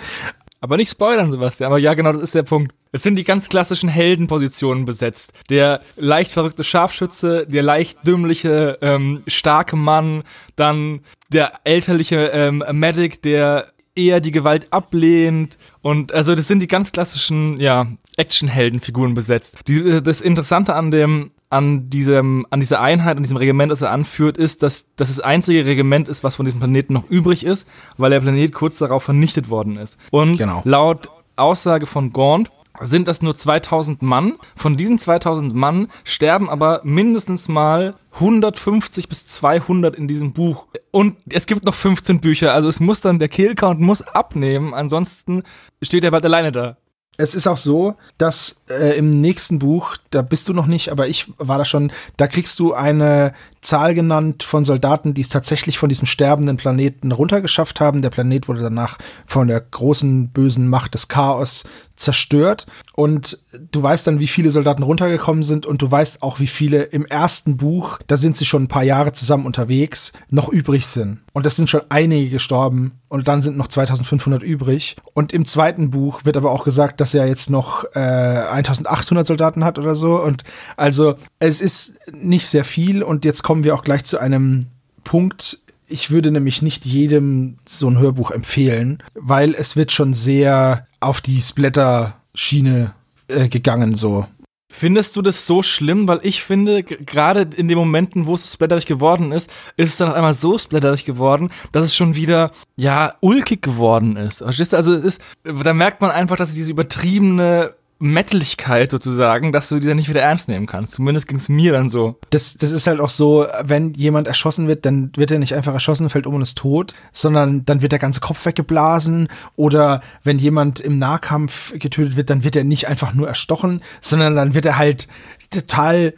Aber 0.66 0.78
nicht 0.78 0.90
spoilern, 0.90 1.30
Sebastian. 1.30 1.68
Aber 1.68 1.78
ja, 1.78 1.94
genau, 1.94 2.12
das 2.12 2.22
ist 2.22 2.34
der 2.34 2.42
Punkt. 2.42 2.74
Es 2.90 3.04
sind 3.04 3.14
die 3.14 3.22
ganz 3.22 3.48
klassischen 3.48 3.88
Heldenpositionen 3.88 4.84
besetzt. 4.84 5.32
Der 5.48 5.80
leicht 5.94 6.32
verrückte 6.32 6.64
Scharfschütze, 6.64 7.46
der 7.46 7.62
leicht 7.62 8.04
dümmliche, 8.04 8.76
ähm, 8.82 9.22
starke 9.28 9.76
Mann, 9.76 10.24
dann 10.56 11.02
der 11.28 11.52
elterliche 11.62 12.32
ähm, 12.32 12.64
Medic, 12.72 13.22
der 13.22 13.68
eher 13.94 14.18
die 14.18 14.32
Gewalt 14.32 14.72
ablehnt. 14.72 15.56
Und 15.82 16.12
also 16.12 16.34
das 16.34 16.48
sind 16.48 16.58
die 16.58 16.66
ganz 16.66 16.90
klassischen, 16.90 17.60
ja, 17.60 17.86
Actionheldenfiguren 18.16 19.14
besetzt. 19.14 19.58
Die, 19.68 20.02
das 20.02 20.20
Interessante 20.20 20.74
an 20.74 20.90
dem 20.90 21.30
an 21.48 21.90
diesem, 21.90 22.46
an 22.50 22.60
dieser 22.60 22.80
Einheit, 22.80 23.16
an 23.16 23.22
diesem 23.22 23.36
Regiment, 23.36 23.70
das 23.70 23.82
er 23.82 23.92
anführt, 23.92 24.36
ist, 24.36 24.62
dass, 24.62 24.94
dass 24.96 25.08
das 25.08 25.20
einzige 25.20 25.64
Regiment 25.64 26.08
ist, 26.08 26.24
was 26.24 26.36
von 26.36 26.44
diesem 26.44 26.60
Planeten 26.60 26.92
noch 26.92 27.08
übrig 27.08 27.44
ist, 27.44 27.68
weil 27.96 28.10
der 28.10 28.20
Planet 28.20 28.52
kurz 28.52 28.78
darauf 28.78 29.04
vernichtet 29.04 29.48
worden 29.48 29.76
ist. 29.76 29.98
Und 30.10 30.38
genau. 30.38 30.62
laut 30.64 31.08
Aussage 31.36 31.86
von 31.86 32.12
Gaunt 32.12 32.50
sind 32.80 33.08
das 33.08 33.22
nur 33.22 33.36
2000 33.36 34.02
Mann. 34.02 34.34
Von 34.54 34.76
diesen 34.76 34.98
2000 34.98 35.54
Mann 35.54 35.88
sterben 36.04 36.50
aber 36.50 36.80
mindestens 36.84 37.48
mal 37.48 37.94
150 38.14 39.08
bis 39.08 39.26
200 39.26 39.94
in 39.94 40.08
diesem 40.08 40.32
Buch. 40.32 40.66
Und 40.90 41.16
es 41.28 41.46
gibt 41.46 41.64
noch 41.64 41.74
15 41.74 42.20
Bücher, 42.20 42.54
also 42.54 42.68
es 42.68 42.80
muss 42.80 43.00
dann, 43.00 43.18
der 43.18 43.28
Killcount 43.28 43.80
muss 43.80 44.02
abnehmen, 44.02 44.74
ansonsten 44.74 45.42
steht 45.82 46.04
er 46.04 46.10
bald 46.10 46.24
alleine 46.24 46.52
da. 46.52 46.76
Es 47.18 47.34
ist 47.34 47.46
auch 47.46 47.56
so, 47.56 47.94
dass 48.18 48.62
äh, 48.68 48.96
im 48.96 49.20
nächsten 49.20 49.58
Buch, 49.58 49.96
da 50.10 50.22
bist 50.22 50.48
du 50.48 50.52
noch 50.52 50.66
nicht, 50.66 50.90
aber 50.90 51.08
ich 51.08 51.32
war 51.38 51.58
da 51.58 51.64
schon, 51.64 51.92
da 52.16 52.26
kriegst 52.26 52.58
du 52.58 52.74
eine 52.74 53.32
Zahl 53.62 53.94
genannt 53.94 54.42
von 54.42 54.64
Soldaten, 54.64 55.14
die 55.14 55.22
es 55.22 55.28
tatsächlich 55.28 55.78
von 55.78 55.88
diesem 55.88 56.06
sterbenden 56.06 56.56
Planeten 56.56 57.12
runtergeschafft 57.12 57.80
haben. 57.80 58.02
Der 58.02 58.10
Planet 58.10 58.48
wurde 58.48 58.62
danach 58.62 58.98
von 59.26 59.48
der 59.48 59.60
großen 59.60 60.28
bösen 60.28 60.68
Macht 60.68 60.94
des 60.94 61.08
Chaos 61.08 61.64
zerstört. 61.96 62.66
Und 62.94 63.38
du 63.72 63.82
weißt 63.82 64.06
dann, 64.06 64.20
wie 64.20 64.26
viele 64.26 64.50
Soldaten 64.50 64.82
runtergekommen 64.82 65.42
sind 65.42 65.66
und 65.66 65.82
du 65.82 65.90
weißt 65.90 66.22
auch, 66.22 66.40
wie 66.40 66.46
viele 66.46 66.82
im 66.82 67.04
ersten 67.04 67.56
Buch, 67.56 67.98
da 68.06 68.16
sind 68.16 68.36
sie 68.36 68.44
schon 68.44 68.64
ein 68.64 68.68
paar 68.68 68.82
Jahre 68.82 69.12
zusammen 69.12 69.46
unterwegs, 69.46 70.12
noch 70.30 70.48
übrig 70.48 70.86
sind. 70.86 71.20
Und 71.32 71.46
das 71.46 71.56
sind 71.56 71.68
schon 71.68 71.82
einige 71.88 72.30
gestorben 72.30 72.92
und 73.08 73.28
dann 73.28 73.42
sind 73.42 73.56
noch 73.56 73.68
2500 73.68 74.42
übrig. 74.42 74.96
Und 75.14 75.32
im 75.32 75.44
zweiten 75.44 75.90
Buch 75.90 76.24
wird 76.24 76.36
aber 76.36 76.50
auch 76.50 76.64
gesagt, 76.64 77.00
dass 77.00 77.14
er 77.14 77.26
jetzt 77.26 77.50
noch 77.50 77.84
äh, 77.94 77.98
1800 77.98 79.26
Soldaten 79.26 79.64
hat 79.64 79.78
oder 79.78 79.94
so. 79.94 80.20
Und 80.22 80.44
also 80.76 81.14
es 81.38 81.60
ist 81.60 81.94
nicht 82.12 82.46
sehr 82.46 82.64
viel 82.64 83.02
und 83.02 83.24
jetzt 83.24 83.42
kommen 83.42 83.64
wir 83.64 83.74
auch 83.74 83.84
gleich 83.84 84.04
zu 84.04 84.18
einem 84.18 84.66
Punkt, 85.04 85.60
ich 85.88 86.10
würde 86.10 86.30
nämlich 86.30 86.62
nicht 86.62 86.84
jedem 86.84 87.58
so 87.64 87.88
ein 87.88 87.98
Hörbuch 87.98 88.30
empfehlen, 88.30 89.02
weil 89.14 89.54
es 89.54 89.76
wird 89.76 89.92
schon 89.92 90.12
sehr 90.12 90.86
auf 91.00 91.20
die 91.20 91.40
Splatter-Schiene 91.40 92.94
äh, 93.28 93.48
gegangen 93.48 93.94
so. 93.94 94.26
Findest 94.68 95.16
du 95.16 95.22
das 95.22 95.46
so 95.46 95.62
schlimm? 95.62 96.06
Weil 96.06 96.20
ich 96.22 96.42
finde, 96.42 96.82
gerade 96.82 97.48
in 97.56 97.68
den 97.68 97.78
Momenten, 97.78 98.26
wo 98.26 98.34
es 98.34 98.52
splatterig 98.52 98.84
geworden 98.84 99.32
ist, 99.32 99.48
ist 99.76 99.90
es 99.90 99.96
dann 99.96 100.08
auf 100.08 100.14
einmal 100.14 100.34
so 100.34 100.58
splatterig 100.58 101.04
geworden, 101.04 101.50
dass 101.72 101.84
es 101.84 101.96
schon 101.96 102.14
wieder, 102.14 102.50
ja, 102.76 103.14
ulkig 103.20 103.62
geworden 103.62 104.16
ist. 104.16 104.38
Verstehst 104.38 104.72
du? 104.72 104.76
Also, 104.76 104.94
es 104.94 105.04
ist, 105.04 105.22
da 105.44 105.72
merkt 105.72 106.02
man 106.02 106.10
einfach, 106.10 106.36
dass 106.36 106.50
es 106.50 106.56
diese 106.56 106.72
übertriebene 106.72 107.74
Metaligkeit 107.98 108.90
sozusagen, 108.90 109.52
dass 109.52 109.68
du 109.68 109.78
die 109.78 109.86
dann 109.86 109.96
nicht 109.96 110.08
wieder 110.08 110.20
ernst 110.20 110.48
nehmen 110.48 110.66
kannst. 110.66 110.94
Zumindest 110.94 111.28
ging 111.28 111.38
es 111.38 111.48
mir 111.48 111.72
dann 111.72 111.88
so. 111.88 112.18
Das, 112.30 112.54
das 112.54 112.70
ist 112.70 112.86
halt 112.86 113.00
auch 113.00 113.08
so, 113.08 113.46
wenn 113.62 113.94
jemand 113.94 114.28
erschossen 114.28 114.68
wird, 114.68 114.84
dann 114.84 115.10
wird 115.16 115.30
er 115.30 115.38
nicht 115.38 115.54
einfach 115.54 115.72
erschossen, 115.72 116.10
fällt 116.10 116.26
um 116.26 116.34
und 116.34 116.42
ist 116.42 116.58
tot, 116.58 116.94
sondern 117.12 117.64
dann 117.64 117.80
wird 117.80 117.92
der 117.92 117.98
ganze 117.98 118.20
Kopf 118.20 118.44
weggeblasen. 118.44 119.28
Oder 119.56 120.02
wenn 120.22 120.38
jemand 120.38 120.80
im 120.80 120.98
Nahkampf 120.98 121.72
getötet 121.78 122.16
wird, 122.16 122.28
dann 122.28 122.44
wird 122.44 122.56
er 122.56 122.64
nicht 122.64 122.88
einfach 122.88 123.14
nur 123.14 123.28
erstochen, 123.28 123.82
sondern 124.00 124.36
dann 124.36 124.54
wird 124.54 124.66
er 124.66 124.76
halt 124.76 125.08
total 125.50 126.14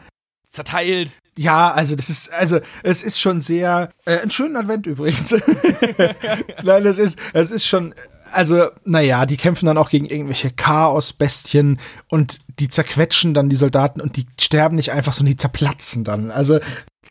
zerteilt. 0.51 1.13
Ja, 1.39 1.71
also 1.71 1.95
das 1.95 2.11
ist, 2.11 2.33
also 2.33 2.59
es 2.83 3.05
ist 3.05 3.21
schon 3.21 3.41
sehr, 3.41 3.91
äh, 4.07 4.19
ein 4.19 4.31
schönen 4.33 4.57
Advent 4.57 4.89
übrigens. 4.89 5.33
Nein, 6.65 6.83
das 6.83 6.99
ist, 6.99 7.17
es 7.33 7.53
ist 7.53 7.65
schon, 7.65 7.95
also, 8.33 8.71
naja, 8.85 9.25
die 9.25 9.37
kämpfen 9.37 9.67
dann 9.67 9.79
auch 9.79 9.89
gegen 9.89 10.07
irgendwelche 10.07 10.51
Chaosbestien 10.51 11.79
und 12.09 12.41
die 12.59 12.67
zerquetschen 12.67 13.35
dann 13.35 13.49
die 13.49 13.55
Soldaten 13.55 14.01
und 14.01 14.17
die 14.17 14.27
sterben 14.41 14.75
nicht 14.75 14.91
einfach, 14.91 15.13
sondern 15.13 15.35
die 15.35 15.37
zerplatzen 15.37 16.03
dann. 16.03 16.33
Also, 16.33 16.59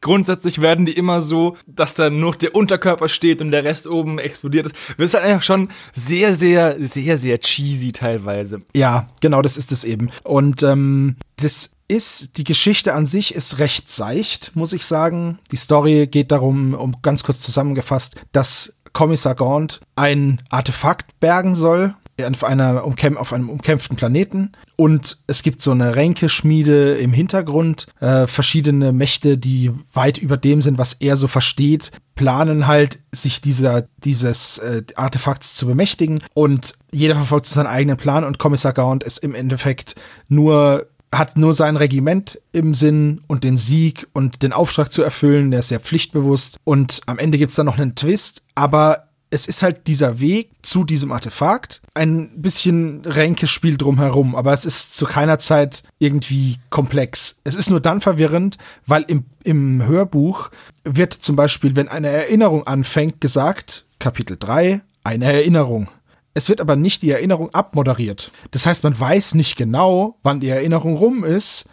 Grundsätzlich 0.02 0.62
werden 0.62 0.86
die 0.86 0.94
immer 0.94 1.22
so, 1.22 1.58
dass 1.66 1.96
da 1.96 2.10
nur 2.10 2.36
der 2.36 2.56
Unterkörper 2.56 3.10
steht 3.10 3.42
und 3.42 3.52
der 3.52 3.64
Rest 3.64 3.88
oben 3.88 4.20
explodiert 4.20 4.68
ist. 4.68 4.76
Das 4.98 5.06
ist 5.06 5.16
einfach 5.16 5.44
schon 5.44 5.70
sehr, 5.94 6.36
sehr, 6.36 6.76
sehr, 6.80 7.18
sehr 7.18 7.40
cheesy 7.40 7.92
teilweise. 7.92 8.60
Ja, 8.76 9.10
genau, 9.22 9.42
das 9.42 9.58
ist 9.58 9.72
es 9.72 9.84
eben. 9.84 10.10
Und 10.24 10.64
ähm, 10.64 11.16
das 11.38 11.72
ist, 11.88 12.38
die 12.38 12.44
Geschichte 12.44 12.94
an 12.94 13.06
sich 13.06 13.34
ist 13.34 13.60
recht 13.60 13.90
seicht, 13.90 14.52
muss 14.56 14.74
ich 14.74 14.86
sagen. 14.86 15.40
Die 15.52 15.58
Story 15.58 16.08
geht 16.08 16.32
darum, 16.32 16.74
um 16.74 17.02
ganz 17.02 17.24
kurz 17.24 17.40
zusammengefasst, 17.40 18.16
dass 18.32 18.74
Kommissar 18.94 19.36
Gaunt 19.36 19.80
ein 19.96 20.42
Artefakt 20.50 21.20
bergen 21.20 21.56
soll 21.56 21.96
auf, 22.26 22.44
einer 22.44 22.86
umkämp 22.86 23.18
auf 23.18 23.34
einem 23.34 23.50
umkämpften 23.50 23.98
Planeten. 23.98 24.52
Und 24.76 25.18
es 25.28 25.44
gibt 25.44 25.62
so 25.62 25.72
eine 25.72 25.96
Ränkeschmiede 25.96 26.96
im 26.96 27.14
Hintergrund. 27.14 27.88
Äh, 28.00 28.28
verschiedene 28.28 28.94
Mächte, 28.94 29.38
die 29.38 29.72
weit 29.94 30.18
über 30.18 30.38
dem 30.38 30.62
sind, 30.62 30.78
was 30.78 30.94
er 30.94 31.18
so 31.18 31.28
versteht, 31.28 31.92
planen 32.16 32.68
halt, 32.68 33.00
sich 33.12 33.42
dieser, 33.42 33.88
dieses 34.04 34.58
äh, 34.60 34.84
Artefakts 34.96 35.56
zu 35.56 35.68
bemächtigen. 35.68 36.22
Und 36.34 36.76
jeder 36.92 37.16
verfolgt 37.16 37.46
seinen 37.46 37.68
eigenen 37.68 37.98
Plan 37.98 38.24
und 38.24 38.40
Kommissar 38.40 38.74
Gaunt 38.74 39.04
ist 39.04 39.20
im 39.20 39.36
Endeffekt 39.36 39.96
nur 40.28 40.88
hat 41.14 41.38
nur 41.38 41.54
sein 41.54 41.78
Regiment 41.78 42.40
im 42.52 42.74
Sinn 42.74 43.22
und 43.28 43.44
den 43.44 43.58
Sieg 43.58 44.08
und 44.14 44.44
den 44.44 44.52
Auftrag 44.52 44.92
zu 44.92 45.02
erfüllen. 45.02 45.52
Der 45.52 45.62
ist 45.62 45.70
sehr 45.70 45.80
pflichtbewusst. 45.80 46.58
Und 46.64 47.02
am 47.06 47.18
Ende 47.18 47.38
gibt 47.38 47.52
es 47.52 47.56
dann 47.56 47.66
noch 47.66 47.78
einen 47.78 47.96
Twist. 47.96 48.44
Aber 48.56 49.07
es 49.30 49.46
ist 49.46 49.64
halt 49.64 49.88
dieser 49.88 50.20
Weg 50.20 50.52
zu 50.62 50.84
diesem 50.84 51.12
Artefakt. 51.12 51.82
Ein 51.94 52.42
bisschen 52.42 53.02
Ränkespiel 53.06 53.78
drumherum, 53.78 54.36
aber 54.36 54.54
es 54.54 54.66
ist 54.66 54.96
zu 54.96 55.06
keiner 55.06 55.40
Zeit 55.40 55.84
irgendwie 56.00 56.58
komplex. 56.70 57.38
Es 57.44 57.56
ist 57.56 57.70
nur 57.70 57.82
dann 57.82 58.02
verwirrend, 58.02 58.58
weil 58.86 59.04
im, 59.08 59.26
im 59.44 59.86
Hörbuch 59.86 60.50
wird 60.84 61.14
zum 61.14 61.36
Beispiel, 61.36 61.76
wenn 61.76 61.88
eine 61.88 62.10
Erinnerung 62.10 62.66
anfängt, 62.66 63.20
gesagt, 63.20 63.86
Kapitel 64.00 64.38
3, 64.40 64.82
eine 65.04 65.26
Erinnerung. 65.26 65.90
Es 66.34 66.50
wird 66.50 66.62
aber 66.62 66.76
nicht 66.76 67.02
die 67.02 67.10
Erinnerung 67.10 67.54
abmoderiert. 67.54 68.32
Das 68.52 68.68
heißt, 68.68 68.84
man 68.84 68.98
weiß 68.98 69.34
nicht 69.34 69.58
genau, 69.58 70.20
wann 70.22 70.40
die 70.40 70.50
Erinnerung 70.50 70.96
rum 70.96 71.24
ist. 71.24 71.66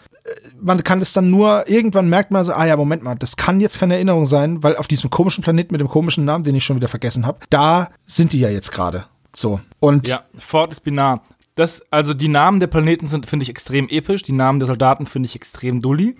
Man 0.58 0.82
kann 0.82 1.00
das 1.00 1.12
dann 1.12 1.30
nur, 1.30 1.68
irgendwann 1.68 2.08
merkt 2.08 2.30
man 2.30 2.44
so, 2.44 2.52
ah 2.52 2.64
ja, 2.64 2.76
Moment 2.76 3.02
mal, 3.02 3.14
das 3.14 3.36
kann 3.36 3.60
jetzt 3.60 3.78
keine 3.78 3.94
Erinnerung 3.94 4.24
sein, 4.24 4.62
weil 4.62 4.76
auf 4.76 4.88
diesem 4.88 5.10
komischen 5.10 5.44
Planeten 5.44 5.72
mit 5.72 5.80
dem 5.80 5.88
komischen 5.88 6.24
Namen, 6.24 6.44
den 6.44 6.54
ich 6.54 6.64
schon 6.64 6.76
wieder 6.76 6.88
vergessen 6.88 7.26
habe, 7.26 7.40
da 7.50 7.90
sind 8.04 8.32
die 8.32 8.40
ja 8.40 8.48
jetzt 8.48 8.72
gerade. 8.72 9.06
So. 9.34 9.60
Und 9.80 10.08
ja, 10.08 10.24
Fort 10.38 10.72
ist 10.72 10.80
binar. 10.80 11.22
Das, 11.56 11.82
also 11.90 12.14
die 12.14 12.28
Namen 12.28 12.58
der 12.58 12.66
Planeten 12.66 13.06
sind, 13.06 13.26
finde 13.26 13.44
ich, 13.44 13.50
extrem 13.50 13.88
episch. 13.88 14.22
Die 14.22 14.32
Namen 14.32 14.58
der 14.58 14.66
Soldaten 14.66 15.06
finde 15.06 15.26
ich 15.26 15.36
extrem 15.36 15.82
dulli. 15.82 16.16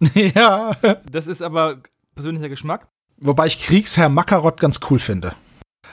ja. 0.14 0.72
Das 1.10 1.26
ist 1.26 1.40
aber 1.40 1.78
persönlicher 2.14 2.48
Geschmack. 2.48 2.88
Wobei 3.18 3.46
ich 3.46 3.60
Kriegsherr 3.60 4.08
Makarott 4.08 4.60
ganz 4.60 4.80
cool 4.90 4.98
finde. 4.98 5.34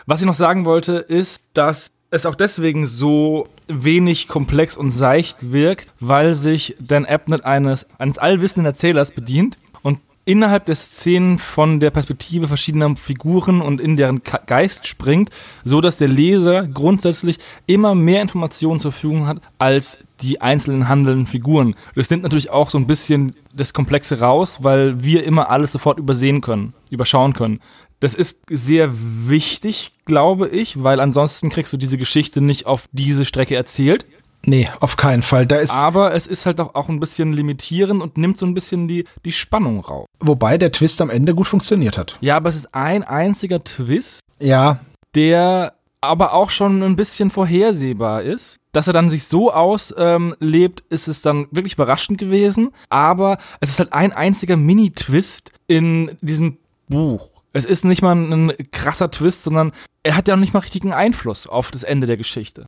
Was 0.05 0.19
ich 0.19 0.25
noch 0.25 0.35
sagen 0.35 0.65
wollte, 0.65 0.93
ist, 0.93 1.41
dass 1.53 1.91
es 2.09 2.25
auch 2.25 2.35
deswegen 2.35 2.87
so 2.87 3.47
wenig 3.73 4.27
komplex 4.27 4.77
und 4.77 4.91
seicht 4.91 5.51
wirkt, 5.51 5.87
weil 5.99 6.33
sich 6.33 6.75
Dan 6.79 7.05
Abnett 7.05 7.45
eines, 7.45 7.87
eines 7.97 8.17
allwissenden 8.17 8.65
Erzählers 8.65 9.11
bedient 9.11 9.57
und 9.81 9.99
innerhalb 10.25 10.65
der 10.65 10.75
Szenen 10.75 11.39
von 11.39 11.79
der 11.79 11.89
Perspektive 11.89 12.47
verschiedener 12.47 12.95
Figuren 12.95 13.61
und 13.61 13.81
in 13.81 13.97
deren 13.97 14.21
Geist 14.23 14.87
springt, 14.87 15.29
so 15.63 15.81
dass 15.81 15.97
der 15.97 16.07
Leser 16.07 16.67
grundsätzlich 16.67 17.39
immer 17.65 17.95
mehr 17.95 18.21
Informationen 18.21 18.79
zur 18.79 18.91
Verfügung 18.91 19.27
hat 19.27 19.41
als 19.57 19.99
die 20.21 20.39
einzelnen 20.39 20.87
handelnden 20.87 21.25
Figuren. 21.25 21.75
Das 21.95 22.09
nimmt 22.09 22.23
natürlich 22.23 22.51
auch 22.51 22.69
so 22.69 22.77
ein 22.77 22.87
bisschen 22.87 23.35
das 23.53 23.73
Komplexe 23.73 24.19
raus, 24.19 24.59
weil 24.61 25.03
wir 25.03 25.23
immer 25.23 25.49
alles 25.49 25.71
sofort 25.71 25.97
übersehen 25.97 26.41
können, 26.41 26.73
überschauen 26.91 27.33
können. 27.33 27.59
Das 28.01 28.15
ist 28.15 28.39
sehr 28.49 28.89
wichtig, 28.93 29.93
glaube 30.05 30.49
ich, 30.49 30.83
weil 30.83 30.99
ansonsten 30.99 31.49
kriegst 31.49 31.71
du 31.71 31.77
diese 31.77 31.97
Geschichte 31.97 32.41
nicht 32.41 32.65
auf 32.65 32.89
diese 32.91 33.25
Strecke 33.25 33.55
erzählt. 33.55 34.05
Nee, 34.43 34.67
auf 34.79 34.97
keinen 34.97 35.21
Fall. 35.21 35.45
Da 35.45 35.57
ist 35.57 35.71
Aber 35.71 36.15
es 36.15 36.25
ist 36.25 36.47
halt 36.47 36.59
auch, 36.59 36.73
auch 36.73 36.89
ein 36.89 36.99
bisschen 36.99 37.31
limitierend 37.31 38.01
und 38.01 38.17
nimmt 38.17 38.37
so 38.37 38.47
ein 38.47 38.55
bisschen 38.55 38.87
die, 38.87 39.05
die 39.23 39.31
Spannung 39.31 39.81
raus. 39.81 40.07
Wobei 40.19 40.57
der 40.57 40.71
Twist 40.71 40.99
am 40.99 41.11
Ende 41.11 41.35
gut 41.35 41.45
funktioniert 41.45 41.95
hat. 41.95 42.17
Ja, 42.21 42.37
aber 42.37 42.49
es 42.49 42.55
ist 42.55 42.73
ein 42.73 43.03
einziger 43.03 43.63
Twist. 43.63 44.19
Ja. 44.39 44.79
Der 45.13 45.73
aber 46.01 46.33
auch 46.33 46.49
schon 46.49 46.81
ein 46.81 46.95
bisschen 46.95 47.29
vorhersehbar 47.29 48.23
ist. 48.23 48.57
Dass 48.71 48.87
er 48.87 48.93
dann 48.93 49.11
sich 49.11 49.25
so 49.25 49.51
auslebt, 49.51 50.81
ähm, 50.81 50.87
ist 50.89 51.07
es 51.07 51.21
dann 51.21 51.45
wirklich 51.51 51.73
überraschend 51.73 52.17
gewesen. 52.17 52.71
Aber 52.89 53.37
es 53.59 53.69
ist 53.69 53.79
halt 53.79 53.93
ein 53.93 54.11
einziger 54.11 54.57
Mini-Twist 54.57 55.51
in 55.67 56.17
diesem 56.21 56.57
Buch. 56.87 57.30
Es 57.53 57.65
ist 57.65 57.83
nicht 57.83 58.01
mal 58.01 58.15
ein 58.15 58.53
krasser 58.71 59.11
Twist, 59.11 59.43
sondern 59.43 59.71
er 60.03 60.15
hat 60.15 60.27
ja 60.27 60.35
auch 60.35 60.39
nicht 60.39 60.53
mal 60.53 60.59
richtigen 60.59 60.93
Einfluss 60.93 61.47
auf 61.47 61.71
das 61.71 61.83
Ende 61.83 62.07
der 62.07 62.17
Geschichte. 62.17 62.65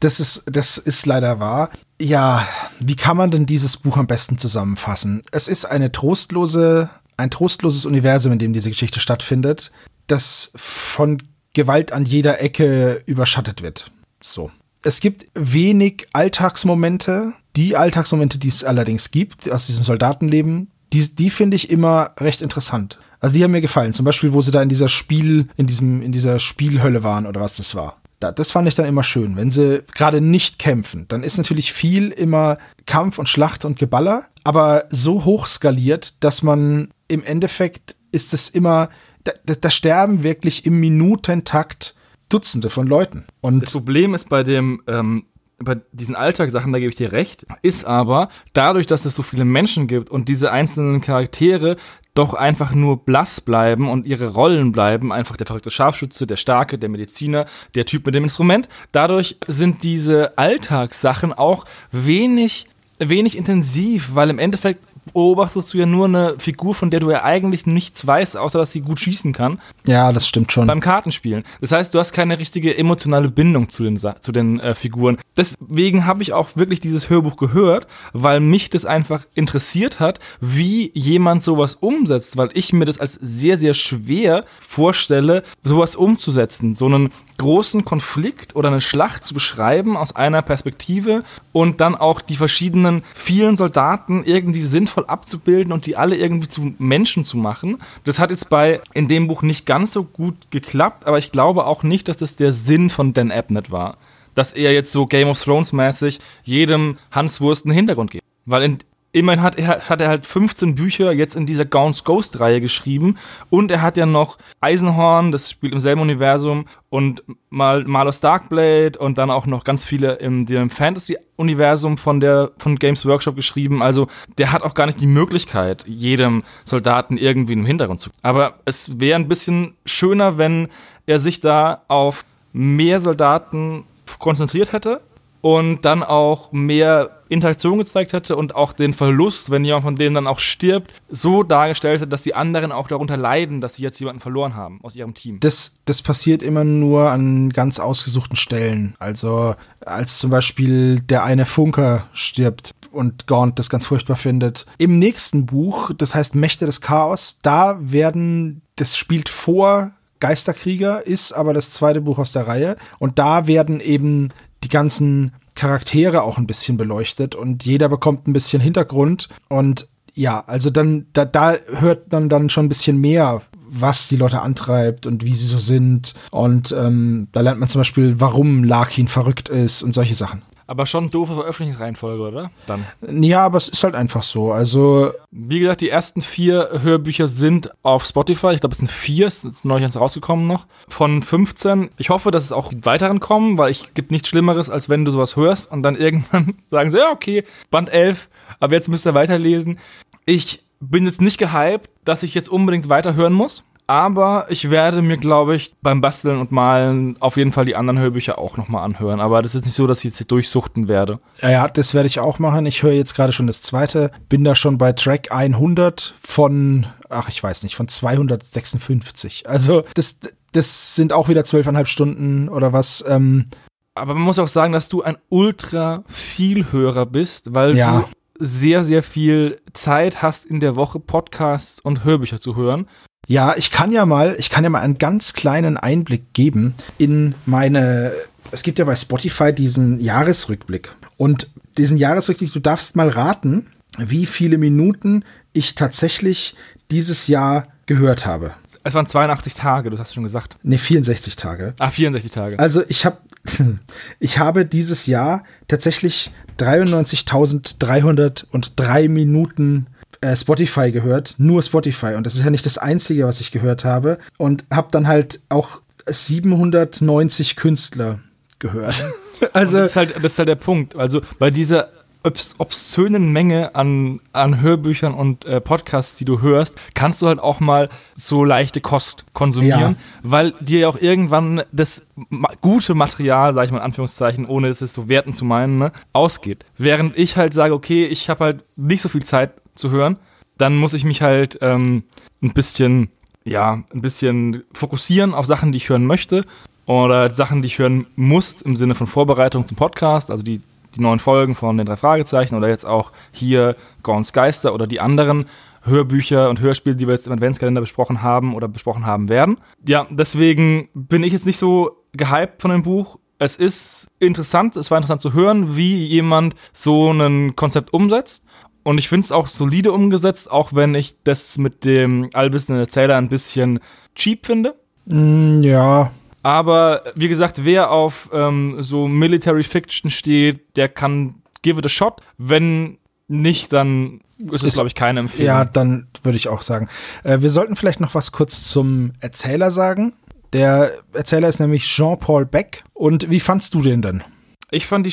Das 0.00 0.20
ist, 0.20 0.44
das 0.46 0.76
ist 0.76 1.06
leider 1.06 1.40
wahr. 1.40 1.70
Ja, 2.00 2.46
wie 2.80 2.96
kann 2.96 3.16
man 3.16 3.30
denn 3.30 3.46
dieses 3.46 3.76
Buch 3.76 3.96
am 3.96 4.06
besten 4.06 4.38
zusammenfassen? 4.38 5.22
Es 5.30 5.48
ist 5.48 5.64
eine 5.64 5.92
trostlose, 5.92 6.90
ein 7.16 7.30
trostloses 7.30 7.86
Universum, 7.86 8.32
in 8.32 8.38
dem 8.38 8.52
diese 8.52 8.70
Geschichte 8.70 9.00
stattfindet, 9.00 9.70
das 10.06 10.50
von 10.56 11.22
Gewalt 11.54 11.92
an 11.92 12.04
jeder 12.04 12.40
Ecke 12.40 13.00
überschattet 13.06 13.62
wird. 13.62 13.92
So. 14.20 14.50
Es 14.82 15.00
gibt 15.00 15.26
wenig 15.34 16.08
Alltagsmomente. 16.12 17.32
Die 17.56 17.76
Alltagsmomente, 17.76 18.38
die 18.38 18.48
es 18.48 18.64
allerdings 18.64 19.12
gibt 19.12 19.48
aus 19.48 19.68
diesem 19.68 19.84
Soldatenleben, 19.84 20.70
die, 20.92 21.14
die 21.14 21.30
finde 21.30 21.56
ich 21.56 21.70
immer 21.70 22.10
recht 22.18 22.42
interessant. 22.42 22.98
Also 23.24 23.36
die 23.36 23.42
haben 23.42 23.52
mir 23.52 23.62
gefallen. 23.62 23.94
Zum 23.94 24.04
Beispiel, 24.04 24.34
wo 24.34 24.42
sie 24.42 24.50
da 24.50 24.60
in 24.60 24.68
dieser 24.68 24.90
Spiel, 24.90 25.48
in 25.56 25.66
diesem, 25.66 26.02
in 26.02 26.12
dieser 26.12 26.38
Spielhölle 26.38 27.02
waren 27.04 27.24
oder 27.24 27.40
was 27.40 27.56
das 27.56 27.74
war. 27.74 28.02
Da, 28.20 28.32
das 28.32 28.50
fand 28.50 28.68
ich 28.68 28.74
dann 28.74 28.84
immer 28.84 29.02
schön. 29.02 29.34
Wenn 29.38 29.48
sie 29.48 29.82
gerade 29.94 30.20
nicht 30.20 30.58
kämpfen, 30.58 31.06
dann 31.08 31.22
ist 31.22 31.38
natürlich 31.38 31.72
viel 31.72 32.10
immer 32.10 32.58
Kampf 32.84 33.18
und 33.18 33.26
Schlacht 33.26 33.64
und 33.64 33.78
Geballer, 33.78 34.26
aber 34.44 34.84
so 34.90 35.24
hoch 35.24 35.46
skaliert, 35.46 36.22
dass 36.22 36.42
man 36.42 36.90
im 37.08 37.22
Endeffekt 37.22 37.96
ist 38.12 38.34
es 38.34 38.50
immer, 38.50 38.90
da, 39.24 39.32
da 39.58 39.70
sterben 39.70 40.22
wirklich 40.22 40.66
im 40.66 40.78
Minutentakt 40.78 41.94
Dutzende 42.28 42.68
von 42.68 42.86
Leuten. 42.86 43.24
Und 43.40 43.62
Das 43.62 43.72
Problem 43.72 44.12
ist 44.12 44.28
bei 44.28 44.42
dem, 44.42 44.82
ähm, 44.86 45.24
bei 45.58 45.80
diesen 45.92 46.14
Alltagssachen, 46.14 46.72
da 46.72 46.78
gebe 46.78 46.90
ich 46.90 46.96
dir 46.96 47.12
recht, 47.12 47.46
ist 47.62 47.86
aber 47.86 48.28
dadurch, 48.52 48.86
dass 48.86 49.06
es 49.06 49.14
so 49.14 49.22
viele 49.22 49.46
Menschen 49.46 49.86
gibt 49.86 50.10
und 50.10 50.28
diese 50.28 50.52
einzelnen 50.52 51.00
Charaktere 51.00 51.76
doch 52.14 52.34
einfach 52.34 52.72
nur 52.72 53.04
blass 53.04 53.40
bleiben 53.40 53.88
und 53.88 54.06
ihre 54.06 54.28
Rollen 54.34 54.72
bleiben, 54.72 55.12
einfach 55.12 55.36
der 55.36 55.46
verrückte 55.46 55.72
Scharfschütze, 55.72 56.26
der 56.26 56.36
Starke, 56.36 56.78
der 56.78 56.88
Mediziner, 56.88 57.46
der 57.74 57.86
Typ 57.86 58.06
mit 58.06 58.14
dem 58.14 58.24
Instrument. 58.24 58.68
Dadurch 58.92 59.36
sind 59.46 59.82
diese 59.82 60.38
Alltagssachen 60.38 61.32
auch 61.32 61.64
wenig, 61.90 62.66
wenig 62.98 63.36
intensiv, 63.36 64.14
weil 64.14 64.30
im 64.30 64.38
Endeffekt 64.38 64.84
beobachtest 65.12 65.72
du 65.72 65.78
ja 65.78 65.86
nur 65.86 66.06
eine 66.06 66.34
Figur, 66.38 66.74
von 66.74 66.90
der 66.90 67.00
du 67.00 67.10
ja 67.10 67.24
eigentlich 67.24 67.66
nichts 67.66 68.06
weißt, 68.06 68.36
außer 68.36 68.58
dass 68.58 68.72
sie 68.72 68.80
gut 68.80 69.00
schießen 69.00 69.32
kann 69.32 69.58
ja, 69.86 70.12
das 70.12 70.28
stimmt 70.28 70.52
schon. 70.52 70.66
beim 70.66 70.80
Kartenspielen. 70.80 71.44
Das 71.60 71.72
heißt, 71.72 71.94
du 71.94 71.98
hast 71.98 72.12
keine 72.12 72.38
richtige 72.38 72.76
emotionale 72.76 73.28
Bindung 73.28 73.68
zu 73.68 73.82
den, 73.82 73.98
zu 73.98 74.32
den 74.32 74.60
äh, 74.60 74.74
Figuren. 74.74 75.18
Deswegen 75.36 76.06
habe 76.06 76.22
ich 76.22 76.32
auch 76.32 76.56
wirklich 76.56 76.80
dieses 76.80 77.10
Hörbuch 77.10 77.36
gehört, 77.36 77.86
weil 78.12 78.40
mich 78.40 78.70
das 78.70 78.84
einfach 78.84 79.26
interessiert 79.34 80.00
hat, 80.00 80.20
wie 80.40 80.90
jemand 80.94 81.44
sowas 81.44 81.74
umsetzt, 81.74 82.36
weil 82.36 82.50
ich 82.54 82.72
mir 82.72 82.84
das 82.84 82.98
als 82.98 83.14
sehr, 83.14 83.58
sehr 83.58 83.74
schwer 83.74 84.44
vorstelle, 84.60 85.42
sowas 85.64 85.96
umzusetzen. 85.96 86.74
So 86.74 86.86
einen 86.86 87.10
großen 87.38 87.84
Konflikt 87.84 88.54
oder 88.54 88.68
eine 88.68 88.80
Schlacht 88.80 89.24
zu 89.24 89.34
beschreiben 89.34 89.96
aus 89.96 90.14
einer 90.14 90.42
Perspektive 90.42 91.24
und 91.52 91.80
dann 91.80 91.96
auch 91.96 92.20
die 92.20 92.36
verschiedenen 92.36 93.02
vielen 93.14 93.56
Soldaten 93.56 94.22
irgendwie 94.24 94.62
sinnvoll 94.62 94.93
abzubilden 95.02 95.72
und 95.72 95.86
die 95.86 95.96
alle 95.96 96.16
irgendwie 96.16 96.48
zu 96.48 96.74
Menschen 96.78 97.24
zu 97.24 97.36
machen. 97.36 97.78
Das 98.04 98.18
hat 98.18 98.30
jetzt 98.30 98.48
bei 98.48 98.80
in 98.92 99.08
dem 99.08 99.26
Buch 99.26 99.42
nicht 99.42 99.66
ganz 99.66 99.92
so 99.92 100.04
gut 100.04 100.50
geklappt, 100.50 101.06
aber 101.06 101.18
ich 101.18 101.32
glaube 101.32 101.66
auch 101.66 101.82
nicht, 101.82 102.08
dass 102.08 102.16
das 102.16 102.36
der 102.36 102.52
Sinn 102.52 102.90
von 102.90 103.12
Dan 103.12 103.32
Abnett 103.32 103.70
war. 103.70 103.96
Dass 104.34 104.52
er 104.52 104.72
jetzt 104.72 104.92
so 104.92 105.06
Game 105.06 105.28
of 105.28 105.42
Thrones 105.42 105.72
mäßig 105.72 106.20
jedem 106.42 106.96
Hans 107.10 107.40
Wurst 107.40 107.66
einen 107.66 107.74
Hintergrund 107.74 108.10
gibt. 108.10 108.24
Weil 108.46 108.62
in, 108.62 108.78
immerhin 109.14 109.42
hat 109.42 109.56
er, 109.58 109.88
hat 109.88 110.00
er 110.00 110.08
halt 110.08 110.26
15 110.26 110.74
Bücher 110.74 111.12
jetzt 111.12 111.36
in 111.36 111.46
dieser 111.46 111.64
Gaunt's 111.64 112.04
Ghost 112.04 112.40
Reihe 112.40 112.60
geschrieben 112.60 113.16
und 113.48 113.70
er 113.70 113.80
hat 113.80 113.96
ja 113.96 114.06
noch 114.06 114.38
Eisenhorn, 114.60 115.32
das 115.32 115.50
spielt 115.50 115.72
im 115.72 115.80
selben 115.80 116.00
Universum 116.00 116.66
und 116.90 117.22
mal 117.48 117.84
Malus 117.84 118.20
Darkblade 118.20 118.98
und 118.98 119.16
dann 119.16 119.30
auch 119.30 119.46
noch 119.46 119.64
ganz 119.64 119.84
viele 119.84 120.14
im, 120.14 120.46
dem 120.46 120.68
Fantasy-Universum 120.68 121.96
von 121.96 122.20
von 122.58 122.76
Games 122.76 123.06
Workshop 123.06 123.36
geschrieben. 123.36 123.82
Also 123.82 124.08
der 124.38 124.50
hat 124.52 124.62
auch 124.62 124.74
gar 124.74 124.86
nicht 124.86 125.00
die 125.00 125.06
Möglichkeit, 125.06 125.84
jedem 125.86 126.42
Soldaten 126.64 127.16
irgendwie 127.16 127.52
im 127.52 127.66
Hintergrund 127.66 128.00
zu. 128.00 128.10
Aber 128.22 128.54
es 128.64 128.98
wäre 128.98 129.18
ein 129.18 129.28
bisschen 129.28 129.74
schöner, 129.86 130.38
wenn 130.38 130.68
er 131.06 131.20
sich 131.20 131.40
da 131.40 131.82
auf 131.86 132.24
mehr 132.52 133.00
Soldaten 133.00 133.84
konzentriert 134.18 134.72
hätte 134.72 135.00
und 135.44 135.84
dann 135.84 136.02
auch 136.02 136.52
mehr 136.52 137.20
Interaktion 137.28 137.76
gezeigt 137.76 138.14
hätte 138.14 138.34
und 138.34 138.54
auch 138.54 138.72
den 138.72 138.94
Verlust, 138.94 139.50
wenn 139.50 139.62
jemand 139.62 139.84
von 139.84 139.94
denen 139.94 140.14
dann 140.14 140.26
auch 140.26 140.38
stirbt, 140.38 140.90
so 141.10 141.42
dargestellt 141.42 142.00
hätte, 142.00 142.08
dass 142.08 142.22
die 142.22 142.34
anderen 142.34 142.72
auch 142.72 142.88
darunter 142.88 143.18
leiden, 143.18 143.60
dass 143.60 143.74
sie 143.74 143.82
jetzt 143.82 144.00
jemanden 144.00 144.20
verloren 144.20 144.56
haben 144.56 144.80
aus 144.82 144.96
ihrem 144.96 145.12
Team. 145.12 145.40
Das, 145.40 145.80
das 145.84 146.00
passiert 146.00 146.42
immer 146.42 146.64
nur 146.64 147.10
an 147.10 147.50
ganz 147.50 147.78
ausgesuchten 147.78 148.36
Stellen. 148.36 148.94
Also 148.98 149.54
als 149.84 150.18
zum 150.18 150.30
Beispiel 150.30 151.00
der 151.00 151.24
eine 151.24 151.44
Funker 151.44 152.06
stirbt 152.14 152.70
und 152.90 153.26
Gaunt 153.26 153.58
das 153.58 153.68
ganz 153.68 153.84
furchtbar 153.84 154.16
findet. 154.16 154.64
Im 154.78 154.98
nächsten 154.98 155.44
Buch, 155.44 155.90
das 155.94 156.14
heißt 156.14 156.34
Mächte 156.34 156.64
des 156.64 156.80
Chaos, 156.80 157.40
da 157.42 157.76
werden, 157.82 158.62
das 158.76 158.96
spielt 158.96 159.28
vor 159.28 159.92
Geisterkrieger, 160.20 161.06
ist 161.06 161.32
aber 161.32 161.52
das 161.52 161.70
zweite 161.70 162.00
Buch 162.00 162.18
aus 162.18 162.32
der 162.32 162.48
Reihe. 162.48 162.78
Und 162.98 163.18
da 163.18 163.46
werden 163.46 163.80
eben 163.80 164.30
die 164.64 164.68
ganzen 164.68 165.32
Charaktere 165.54 166.22
auch 166.22 166.38
ein 166.38 166.46
bisschen 166.46 166.76
beleuchtet 166.76 167.34
und 167.34 167.64
jeder 167.64 167.88
bekommt 167.88 168.26
ein 168.26 168.32
bisschen 168.32 168.60
Hintergrund. 168.60 169.28
Und 169.48 169.88
ja, 170.14 170.42
also 170.46 170.70
dann, 170.70 171.06
da, 171.12 171.24
da 171.24 171.54
hört 171.78 172.10
man 172.12 172.28
dann 172.28 172.48
schon 172.50 172.66
ein 172.66 172.68
bisschen 172.68 173.00
mehr, 173.00 173.42
was 173.66 174.08
die 174.08 174.16
Leute 174.16 174.40
antreibt 174.40 175.06
und 175.06 175.24
wie 175.24 175.34
sie 175.34 175.46
so 175.46 175.58
sind. 175.58 176.14
Und 176.30 176.72
ähm, 176.76 177.28
da 177.32 177.40
lernt 177.40 177.60
man 177.60 177.68
zum 177.68 177.80
Beispiel, 177.80 178.20
warum 178.20 178.64
Larkin 178.64 179.08
verrückt 179.08 179.48
ist 179.48 179.82
und 179.82 179.92
solche 179.92 180.14
Sachen. 180.14 180.42
Aber 180.66 180.86
schon 180.86 181.10
doofe 181.10 181.34
Veröffentlichungsreihenfolge, 181.34 182.22
oder? 182.22 182.50
Dann. 182.66 182.86
Ja, 183.22 183.44
aber 183.44 183.58
es 183.58 183.68
ist 183.68 183.84
halt 183.84 183.94
einfach 183.94 184.22
so. 184.22 184.52
Also, 184.52 185.12
Wie 185.30 185.60
gesagt, 185.60 185.82
die 185.82 185.90
ersten 185.90 186.22
vier 186.22 186.80
Hörbücher 186.82 187.28
sind 187.28 187.70
auf 187.82 188.06
Spotify. 188.06 188.52
Ich 188.54 188.60
glaube, 188.60 188.72
es 188.72 188.78
sind 188.78 188.90
vier, 188.90 189.26
es 189.26 189.44
ist 189.44 189.64
neulich 189.64 189.84
eins 189.84 189.98
rausgekommen 189.98 190.46
noch. 190.46 190.66
Von 190.88 191.22
15. 191.22 191.90
Ich 191.98 192.08
hoffe, 192.10 192.30
dass 192.30 192.44
es 192.44 192.52
auch 192.52 192.72
weiteren 192.82 193.20
kommen, 193.20 193.58
weil 193.58 193.70
ich 193.70 193.92
gibt 193.94 194.10
nichts 194.10 194.28
Schlimmeres, 194.28 194.70
als 194.70 194.88
wenn 194.88 195.04
du 195.04 195.10
sowas 195.10 195.36
hörst 195.36 195.70
und 195.70 195.82
dann 195.82 195.96
irgendwann 195.96 196.54
sagen 196.68 196.90
sie, 196.90 196.98
ja, 196.98 197.10
okay, 197.12 197.44
Band 197.70 197.90
11, 197.90 198.28
aber 198.60 198.74
jetzt 198.74 198.88
müsst 198.88 199.06
ihr 199.06 199.14
weiterlesen. 199.14 199.78
Ich 200.24 200.64
bin 200.80 201.04
jetzt 201.04 201.20
nicht 201.20 201.38
gehypt, 201.38 201.90
dass 202.04 202.22
ich 202.22 202.34
jetzt 202.34 202.48
unbedingt 202.48 202.88
weiterhören 202.88 203.32
muss. 203.32 203.64
Aber 203.86 204.46
ich 204.48 204.70
werde 204.70 205.02
mir, 205.02 205.18
glaube 205.18 205.56
ich, 205.56 205.74
beim 205.82 206.00
Basteln 206.00 206.40
und 206.40 206.52
Malen 206.52 207.16
auf 207.20 207.36
jeden 207.36 207.52
Fall 207.52 207.66
die 207.66 207.76
anderen 207.76 207.98
Hörbücher 207.98 208.38
auch 208.38 208.56
nochmal 208.56 208.82
anhören. 208.82 209.20
Aber 209.20 209.42
das 209.42 209.54
ist 209.54 209.66
nicht 209.66 209.74
so, 209.74 209.86
dass 209.86 209.98
ich 209.98 210.04
jetzt 210.18 210.30
durchsuchten 210.30 210.88
werde. 210.88 211.20
ja, 211.42 211.50
ja, 211.50 211.68
das 211.68 211.92
werde 211.92 212.06
ich 212.06 212.18
auch 212.18 212.38
machen. 212.38 212.64
Ich 212.64 212.82
höre 212.82 212.92
jetzt 212.92 213.14
gerade 213.14 213.32
schon 213.32 213.46
das 213.46 213.60
zweite. 213.60 214.10
Bin 214.30 214.42
da 214.42 214.54
schon 214.54 214.78
bei 214.78 214.92
Track 214.92 215.32
100 215.32 216.14
von, 216.22 216.86
ach, 217.10 217.28
ich 217.28 217.42
weiß 217.42 217.62
nicht, 217.62 217.76
von 217.76 217.86
256. 217.88 219.48
Also, 219.48 219.84
das, 219.94 220.18
das 220.52 220.96
sind 220.96 221.12
auch 221.12 221.28
wieder 221.28 221.44
zwölfeinhalb 221.44 221.88
Stunden 221.88 222.48
oder 222.48 222.72
was. 222.72 223.04
Ähm, 223.06 223.46
Aber 223.94 224.14
man 224.14 224.22
muss 224.22 224.38
auch 224.38 224.48
sagen, 224.48 224.72
dass 224.72 224.88
du 224.88 225.02
ein 225.02 225.16
ultra 225.28 226.04
Vielhörer 226.08 227.06
bist, 227.06 227.54
weil 227.54 227.76
Ja. 227.76 228.00
du 228.00 228.44
sehr, 228.46 228.82
sehr 228.82 229.02
viel 229.02 229.60
Zeit 229.74 230.22
hast 230.22 230.44
in 230.46 230.60
der 230.60 230.74
Woche 230.74 230.98
Podcasts 231.00 231.80
und 231.80 232.02
Hörbücher 232.04 232.40
zu 232.40 232.56
hören. 232.56 232.88
Ja, 233.26 233.54
ich 233.56 233.70
kann 233.70 233.92
ja 233.92 234.06
mal, 234.06 234.36
ich 234.38 234.50
kann 234.50 234.64
ja 234.64 234.70
mal 234.70 234.80
einen 234.80 234.98
ganz 234.98 235.32
kleinen 235.32 235.76
Einblick 235.76 236.32
geben 236.32 236.74
in 236.98 237.34
meine. 237.46 238.12
Es 238.50 238.62
gibt 238.62 238.78
ja 238.78 238.84
bei 238.84 238.96
Spotify 238.96 239.52
diesen 239.52 240.00
Jahresrückblick. 240.00 240.94
Und 241.16 241.48
diesen 241.78 241.98
Jahresrückblick, 241.98 242.52
du 242.52 242.60
darfst 242.60 242.96
mal 242.96 243.08
raten, 243.08 243.66
wie 243.98 244.26
viele 244.26 244.58
Minuten 244.58 245.24
ich 245.52 245.74
tatsächlich 245.74 246.54
dieses 246.90 247.26
Jahr 247.26 247.68
gehört 247.86 248.26
habe. 248.26 248.54
Es 248.86 248.92
waren 248.92 249.06
82 249.06 249.54
Tage, 249.54 249.88
du 249.88 249.98
hast 249.98 250.12
schon 250.12 250.24
gesagt. 250.24 250.58
Ne, 250.62 250.76
64 250.76 251.36
Tage. 251.36 251.72
Ah, 251.78 251.88
64 251.90 252.30
Tage. 252.30 252.58
Also 252.58 252.82
ich 252.88 253.06
habe 253.06 253.16
ich 254.20 254.38
habe 254.38 254.66
dieses 254.66 255.06
Jahr 255.06 255.42
tatsächlich 255.68 256.30
93.303 256.58 259.08
Minuten 259.08 259.86
äh, 260.24 260.36
Spotify 260.36 260.90
gehört, 260.90 261.34
nur 261.38 261.62
Spotify 261.62 262.14
und 262.14 262.24
das 262.26 262.34
ist 262.34 262.44
ja 262.44 262.50
nicht 262.50 262.64
das 262.66 262.78
einzige, 262.78 263.26
was 263.26 263.40
ich 263.40 263.50
gehört 263.52 263.84
habe 263.84 264.18
und 264.38 264.64
habe 264.72 264.88
dann 264.90 265.06
halt 265.06 265.40
auch 265.50 265.80
790 266.06 267.56
Künstler 267.56 268.20
gehört. 268.58 269.06
Also, 269.52 269.78
das, 269.78 269.90
ist 269.90 269.96
halt, 269.96 270.14
das 270.22 270.32
ist 270.32 270.38
halt 270.38 270.48
der 270.48 270.54
Punkt. 270.54 270.96
Also 270.96 271.20
bei 271.40 271.50
dieser 271.50 271.88
obs 272.22 272.54
obszönen 272.58 273.32
Menge 273.32 273.74
an, 273.74 274.20
an 274.32 274.60
Hörbüchern 274.62 275.12
und 275.12 275.44
äh, 275.44 275.60
Podcasts, 275.60 276.16
die 276.16 276.24
du 276.24 276.40
hörst, 276.40 276.76
kannst 276.94 277.20
du 277.20 277.26
halt 277.26 277.40
auch 277.40 277.60
mal 277.60 277.90
so 278.14 278.44
leichte 278.44 278.80
Kost 278.80 279.24
konsumieren, 279.34 279.80
Ja. 279.80 279.94
weil 280.22 280.54
dir 280.60 280.78
ja 280.78 280.88
auch 280.88 280.96
irgendwann 280.98 281.62
das 281.72 282.02
ma 282.30 282.48
gute 282.62 282.94
Material, 282.94 283.52
sag 283.52 283.66
ich 283.66 283.72
mal 283.72 283.78
in 283.78 283.84
Anführungszeichen, 283.84 284.46
ohne 284.46 284.68
es 284.68 284.78
so 284.78 285.08
werten 285.08 285.34
zu 285.34 285.44
meinen, 285.44 285.78
ne, 285.78 285.92
ausgeht. 286.12 286.64
Während 286.78 287.18
ich 287.18 287.36
halt 287.36 287.52
sage, 287.52 287.74
okay, 287.74 288.06
ich 288.06 288.30
habe 288.30 288.44
halt 288.44 288.64
nicht 288.76 289.02
so 289.02 289.08
viel 289.10 289.24
Zeit 289.24 289.50
zu 289.74 289.90
hören, 289.90 290.18
dann 290.58 290.76
muss 290.76 290.94
ich 290.94 291.04
mich 291.04 291.22
halt 291.22 291.58
ähm, 291.62 292.04
ein 292.42 292.52
bisschen, 292.52 293.10
ja, 293.44 293.82
ein 293.92 294.02
bisschen 294.02 294.64
fokussieren 294.72 295.34
auf 295.34 295.46
Sachen, 295.46 295.72
die 295.72 295.78
ich 295.78 295.88
hören 295.88 296.06
möchte 296.06 296.42
oder 296.86 297.32
Sachen, 297.32 297.62
die 297.62 297.66
ich 297.66 297.78
hören 297.78 298.06
muss 298.16 298.62
im 298.62 298.76
Sinne 298.76 298.94
von 298.94 299.06
Vorbereitung 299.06 299.66
zum 299.66 299.76
Podcast, 299.76 300.30
also 300.30 300.42
die, 300.42 300.60
die 300.94 301.00
neuen 301.00 301.18
Folgen 301.18 301.54
von 301.54 301.76
den 301.76 301.86
drei 301.86 301.96
Fragezeichen 301.96 302.54
oder 302.54 302.68
jetzt 302.68 302.86
auch 302.86 303.12
hier 303.32 303.76
Gaunt's 304.02 304.32
Geister 304.32 304.74
oder 304.74 304.86
die 304.86 305.00
anderen 305.00 305.46
Hörbücher 305.82 306.48
und 306.48 306.60
Hörspiele, 306.60 306.96
die 306.96 307.06
wir 307.06 307.14
jetzt 307.14 307.26
im 307.26 307.32
Adventskalender 307.32 307.80
besprochen 307.80 308.22
haben 308.22 308.54
oder 308.54 308.68
besprochen 308.68 309.06
haben 309.06 309.28
werden. 309.28 309.58
Ja, 309.86 310.06
deswegen 310.10 310.88
bin 310.94 311.22
ich 311.22 311.32
jetzt 311.32 311.46
nicht 311.46 311.58
so 311.58 312.04
gehypt 312.12 312.62
von 312.62 312.70
dem 312.70 312.82
Buch. 312.82 313.18
Es 313.38 313.56
ist 313.56 314.08
interessant, 314.18 314.76
es 314.76 314.90
war 314.90 314.98
interessant 314.98 315.20
zu 315.20 315.32
hören, 315.32 315.76
wie 315.76 316.06
jemand 316.06 316.54
so 316.72 317.10
ein 317.12 317.56
Konzept 317.56 317.92
umsetzt. 317.92 318.44
Und 318.84 318.98
ich 318.98 319.08
finde 319.08 319.24
es 319.24 319.32
auch 319.32 319.48
solide 319.48 319.92
umgesetzt, 319.92 320.50
auch 320.50 320.72
wenn 320.72 320.94
ich 320.94 321.16
das 321.24 321.58
mit 321.58 321.84
dem 321.84 322.30
allwissenden 322.34 322.80
Erzähler 322.80 323.16
ein 323.16 323.28
bisschen 323.28 323.80
cheap 324.14 324.46
finde. 324.46 324.74
mh, 325.06 325.64
ja, 325.66 326.12
Aber 326.42 327.02
wie 327.16 327.28
gesagt, 327.28 327.64
wer 327.64 327.90
auf 327.90 328.28
ähm, 328.32 328.76
so 328.80 329.08
Military 329.08 329.64
Fiction 329.64 330.10
steht, 330.10 330.76
der 330.76 330.88
kann 330.88 331.36
give 331.62 331.78
it 331.78 331.86
a 331.86 331.88
shot. 331.88 332.20
Wenn 332.38 332.98
nicht, 333.26 333.72
dann 333.72 334.20
ist 334.52 334.62
es, 334.62 334.74
glaube 334.74 334.88
ich, 334.88 334.94
keine 334.94 335.20
Empfehlung. 335.20 335.46
Ja, 335.46 335.64
dann 335.64 336.08
würde 336.22 336.36
ich 336.36 336.48
auch 336.48 336.62
sagen. 336.62 336.88
Äh, 337.22 337.40
wir 337.40 337.50
sollten 337.50 337.76
vielleicht 337.76 338.00
noch 338.00 338.14
was 338.14 338.32
kurz 338.32 338.68
zum 338.68 339.12
Erzähler 339.20 339.70
sagen. 339.70 340.12
Der 340.52 340.92
Erzähler 341.14 341.48
ist 341.48 341.58
nämlich 341.58 341.84
Jean-Paul 341.84 342.44
Beck. 342.46 342.84
Und 342.92 343.30
wie 343.30 343.40
fandst 343.40 343.74
du 343.74 343.82
den 343.82 344.02
denn? 344.02 344.22
Ich 344.70 344.86
fand 344.86 345.06
die 345.06 345.12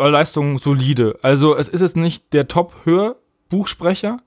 Stimmleistung 0.00 0.58
solide. 0.58 1.18
Also 1.22 1.56
es 1.56 1.68
ist 1.68 1.80
jetzt 1.80 1.96
nicht 1.96 2.32
der 2.32 2.48
Top-Hörbuchsprecher, 2.48 4.18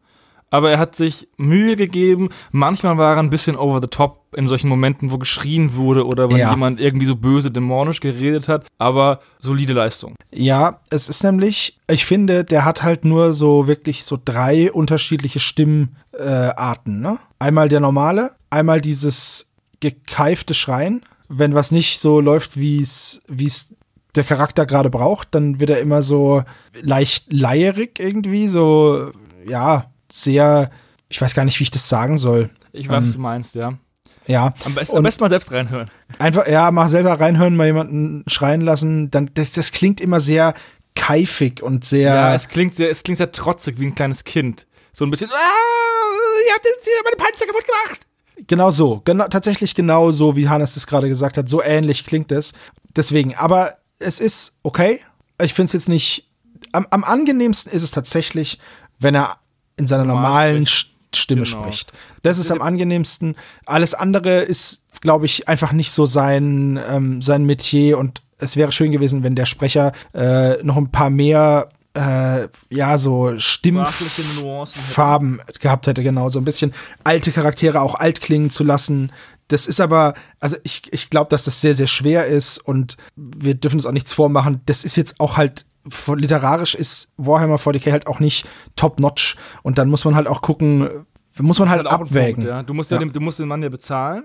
aber 0.52 0.72
er 0.72 0.80
hat 0.80 0.96
sich 0.96 1.28
Mühe 1.38 1.76
gegeben. 1.76 2.30
Manchmal 2.52 2.98
war 2.98 3.16
er 3.16 3.20
ein 3.20 3.30
bisschen 3.30 3.56
over 3.58 3.82
the 3.82 3.88
top 3.88 4.22
in 4.38 4.48
solchen 4.48 4.70
Momenten, 4.70 5.12
wo 5.12 5.18
geschrien 5.18 5.76
wurde 5.76 6.06
oder 6.06 6.30
wenn 6.30 6.38
Ja. 6.38 6.52
jemand 6.52 6.80
irgendwie 6.80 7.06
so 7.06 7.16
böse 7.16 7.52
dämonisch 7.52 8.00
geredet 8.00 8.48
hat. 8.48 8.66
Aber 8.78 9.20
solide 9.40 9.74
Leistung. 9.74 10.16
Ja, 10.32 10.80
es 10.90 11.10
ist 11.10 11.24
nämlich, 11.24 11.78
ich 11.90 12.06
finde, 12.06 12.44
der 12.44 12.64
hat 12.64 12.84
halt 12.84 13.04
nur 13.06 13.34
so 13.34 13.68
wirklich 13.68 14.06
so 14.06 14.18
drei 14.24 14.72
unterschiedliche 14.72 15.40
Stimmarten. 15.40 15.96
Äh, 17.06 17.10
ne? 17.12 17.18
Einmal 17.40 17.68
der 17.70 17.80
normale, 17.82 18.32
einmal 18.50 18.80
dieses 18.82 19.52
gekeifte 19.82 20.54
Schreien. 20.54 21.04
Wenn 21.28 21.56
was 21.56 21.72
nicht 21.72 22.00
so 22.00 22.20
läuft, 22.22 22.56
wie 22.56 22.80
es 22.82 23.24
wie 23.28 23.48
es 23.48 23.75
der 24.18 24.24
Charakter 24.24 24.66
gerade 24.66 24.90
braucht, 24.90 25.30
dann 25.36 25.60
wird 25.60 25.70
er 25.70 25.80
immer 25.80 26.02
so 26.02 26.44
leicht 26.82 27.32
leierig 27.32 28.00
irgendwie, 28.00 28.48
so, 28.48 29.12
ja, 29.48 29.92
sehr, 30.12 30.70
ich 31.10 31.22
weiß 31.22 31.34
gar 31.36 31.46
nicht, 31.46 31.60
wie 31.60 31.64
ich 31.64 31.72
das 31.72 31.88
sagen 31.90 32.18
soll. 32.18 32.50
Ich 32.72 32.90
weiß, 32.90 32.98
Ähm, 32.98 33.06
was 33.06 33.14
du 33.14 33.20
meinst, 33.20 33.56
ja. 33.56 33.74
Ja, 34.28 34.54
Am 34.66 34.74
besten, 34.74 34.98
am 34.98 35.04
besten 35.04 35.24
mal 35.24 35.30
selbst 35.30 35.52
reinhören. 35.52 35.90
Einfach, 36.18 36.48
ja, 36.48 36.72
mal 36.72 36.90
selber 36.90 37.20
reinhören, 37.20 37.56
mal 37.56 37.68
jemanden 37.68 38.24
schreien 38.28 38.62
lassen. 38.62 39.12
Dann, 39.12 39.30
das, 39.36 39.52
das 39.52 39.72
klingt 39.72 40.02
immer 40.02 40.20
sehr 40.20 40.56
keifig 40.96 41.62
und 41.62 41.86
sehr. 41.86 42.14
Ja, 42.16 42.34
es 42.34 42.48
klingt 42.48 42.76
sehr, 42.76 42.90
es 42.90 43.04
klingt 43.04 43.18
sehr 43.20 43.32
trotzig 43.32 43.80
wie 43.80 43.86
ein 43.86 43.94
kleines 43.94 44.24
Kind. 44.24 44.66
So 44.94 45.06
ein 45.06 45.12
bisschen, 45.12 45.30
ah, 45.30 46.48
ihr 46.48 46.54
habt 46.56 46.66
jetzt 46.66 46.84
hier 46.86 46.94
meine 47.04 47.18
Panzer 47.18 47.46
kaputt 47.46 47.66
gemacht. 47.66 48.48
genau 48.48 48.72
so. 48.72 49.02
Genau, 49.06 49.28
tatsächlich 49.28 49.76
genau 49.76 50.10
so, 50.12 50.36
wie 50.36 50.50
Hannes 50.50 50.74
das 50.74 50.88
gerade 50.88 51.08
gesagt 51.08 51.38
hat. 51.38 51.48
So 51.48 51.62
ähnlich 51.62 52.04
klingt 52.06 52.32
es. 52.32 52.54
Deswegen, 52.96 53.36
aber 53.36 53.74
es 54.00 54.20
ist 54.20 54.54
okay. 54.64 55.00
Ich 55.42 55.54
finde 55.54 55.68
es 55.68 55.74
jetzt 55.74 55.90
nicht. 55.90 56.28
Am, 56.72 56.88
am 56.90 57.04
angenehmsten 57.04 57.72
ist 57.72 57.84
es 57.84 57.92
tatsächlich, 57.92 58.60
wenn 59.00 59.14
er 59.16 59.38
in 59.78 59.88
seiner 59.88 60.06
Normal 60.06 60.54
normalen 60.54 60.66
spricht. 60.68 60.92
St- 60.92 60.96
Stimme 61.16 61.44
Genau. 61.44 61.62
spricht. 61.64 61.94
Das 62.24 62.40
ist 62.40 62.52
am 62.52 62.62
angenehmsten. 62.62 63.36
Alles 63.66 63.94
andere 63.94 64.40
ist, 64.42 64.82
glaube 65.00 65.26
ich, 65.26 65.48
einfach 65.48 65.72
nicht 65.72 65.92
so 65.94 66.06
sein, 66.06 66.78
ähm, 66.90 67.22
sein 67.22 67.46
Metier 67.46 67.98
und 68.00 68.22
es 68.38 68.58
wäre 68.58 68.74
schön 68.74 68.92
gewesen, 68.92 69.24
wenn 69.24 69.34
der 69.36 69.46
Sprecher 69.46 69.94
äh, 70.14 70.62
noch 70.62 70.76
ein 70.76 70.92
paar 70.92 71.10
mehr 71.10 71.70
äh, 71.94 72.50
ja, 72.70 72.98
so. 72.98 73.40
Stimmfarben 73.40 75.40
gehabt 75.62 75.88
hätte, 75.88 76.04
genau, 76.04 76.28
so 76.30 76.40
ein 76.40 76.46
bisschen 76.46 76.74
alte 77.04 77.32
Charaktere 77.32 77.80
auch 77.82 77.96
alt 77.96 78.20
klingen 78.22 78.50
zu 78.50 78.64
lassen. 78.66 79.12
Das 79.48 79.68
ist 79.68 79.80
aber, 79.80 80.16
also 80.40 80.58
ich, 80.64 80.92
ich 80.92 81.10
glaube, 81.10 81.30
dass 81.30 81.46
das 81.46 81.62
sehr, 81.62 81.76
sehr 81.76 81.88
schwer 81.88 82.26
ist 82.26 82.58
und 82.58 82.98
wir 83.16 83.54
dürfen 83.54 83.76
uns 83.76 83.86
auch 83.86 83.92
nichts 83.92 84.14
vormachen. 84.14 84.62
Das 84.66 84.84
ist 84.84 84.96
jetzt 84.96 85.20
auch 85.20 85.38
halt, 85.38 85.66
literarisch 86.16 86.74
ist 86.74 87.12
Warhammer 87.18 87.58
40k 87.58 87.92
halt 87.92 88.08
auch 88.08 88.20
nicht 88.20 88.48
top-notch 88.76 89.36
und 89.62 89.78
dann 89.78 89.90
muss 89.90 90.04
man 90.04 90.16
halt 90.16 90.28
auch 90.28 90.42
gucken, 90.42 91.06
muss 91.44 91.60
man 91.60 91.70
halt, 91.70 91.82
ein 91.82 91.88
abwägen. 91.88 92.36
Punkt, 92.36 92.50
ja. 92.50 92.64
Du 92.64 92.74
musst 92.74 92.92
ja, 92.92 92.98
Ja. 92.98 93.04
Den, 93.04 93.14
du 93.14 93.20
musst 93.20 93.40
den 93.40 93.48
Mann 93.48 93.62
ja 93.62 93.70
bezahlen. 93.70 94.24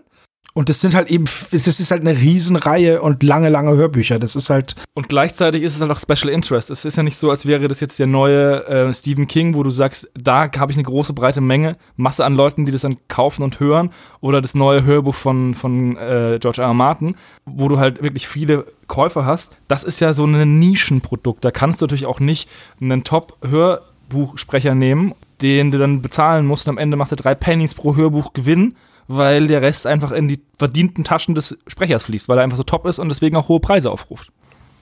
Und 0.53 0.69
das 0.69 0.81
sind 0.81 0.95
halt 0.95 1.11
eben, 1.11 1.27
das 1.53 1.67
ist 1.67 1.91
halt 1.91 2.01
eine 2.01 2.19
Riesenreihe 2.19 3.01
und 3.03 3.23
lange, 3.23 3.51
lange 3.51 3.77
Hörbücher. 3.77 4.19
Das 4.19 4.35
ist 4.35 4.51
halt, 4.51 4.75
Und 4.95 5.09
gleichzeitig 5.09 5.63
ist 5.63 5.77
es 5.77 5.81
halt 5.81 5.93
auch 5.93 6.01
Special 6.01 6.33
Interest. 6.33 6.71
Es 6.71 6.85
ist 6.85 6.97
ja 6.97 7.05
nicht 7.05 7.17
so, 7.17 7.31
als 7.31 7.47
wäre 7.47 7.69
das 7.69 7.79
jetzt 7.79 7.99
der 8.01 8.09
neue 8.09 8.67
äh, 8.67 8.93
Stephen 8.93 9.29
King, 9.29 9.55
wo 9.55 9.63
du 9.63 9.71
sagst, 9.71 10.11
da 10.15 10.51
habe 10.59 10.73
ich 10.73 10.77
eine 10.77 10.85
große, 10.85 11.13
breite 11.13 11.41
Menge, 11.41 11.77
Masse 11.97 12.25
an 12.25 12.35
Leuten, 12.35 12.65
die 12.65 12.73
das 12.73 12.83
dann 12.83 12.97
kaufen 13.07 13.45
und 13.45 13.61
hören. 13.61 13.91
Oder 14.21 14.43
das 14.43 14.55
neue 14.55 14.85
Hörbuch 14.85 15.15
von, 15.15 15.55
von 15.55 15.97
äh, 15.97 16.39
George 16.41 16.63
R. 16.63 16.69
R. 16.69 16.75
Martin, 16.75 17.15
wo 17.47 17.69
du 17.69 17.79
halt 17.79 18.03
wirklich 18.03 18.27
viele 18.27 18.67
Käufer 18.89 19.25
hast. 19.25 19.53
Das 19.69 19.85
ist 19.85 20.01
ja 20.01 20.15
so 20.15 20.25
ein 20.25 20.59
Nischenprodukt. 20.59 21.45
Da 21.45 21.53
kannst 21.53 21.81
du 21.81 21.85
natürlich 21.85 22.07
auch 22.07 22.19
nicht 22.19 22.49
einen 22.81 23.05
Top-Hörbuchsprecher 23.05 24.75
nehmen, 24.75 25.15
den 25.43 25.71
du 25.71 25.79
dann 25.79 26.03
bezahlen 26.03 26.45
musst 26.45 26.67
und 26.67 26.75
am 26.75 26.79
Ende 26.79 26.97
macht 26.97 27.13
er 27.13 27.17
drei 27.17 27.37
Pennies 27.37 27.75
pro 27.75 27.95
Hörbuch 27.95 28.33
Gewinn, 28.33 28.75
weil 29.13 29.49
der 29.49 29.61
Rest 29.61 29.87
einfach 29.89 30.13
in 30.13 30.29
die 30.29 30.41
verdienten 30.59 31.03
Taschen 31.05 31.35
des 31.35 31.59
Sprechers 31.67 32.05
fließt, 32.05 32.29
weil 32.29 32.39
er 32.39 32.45
einfach 32.45 32.57
so 32.57 32.63
top 32.63 32.87
ist 32.87 32.99
und 33.01 33.09
deswegen 33.09 33.37
auch 33.37 33.49
hohe 33.49 33.59
Preise 33.61 33.91
aufruft. 33.91 34.31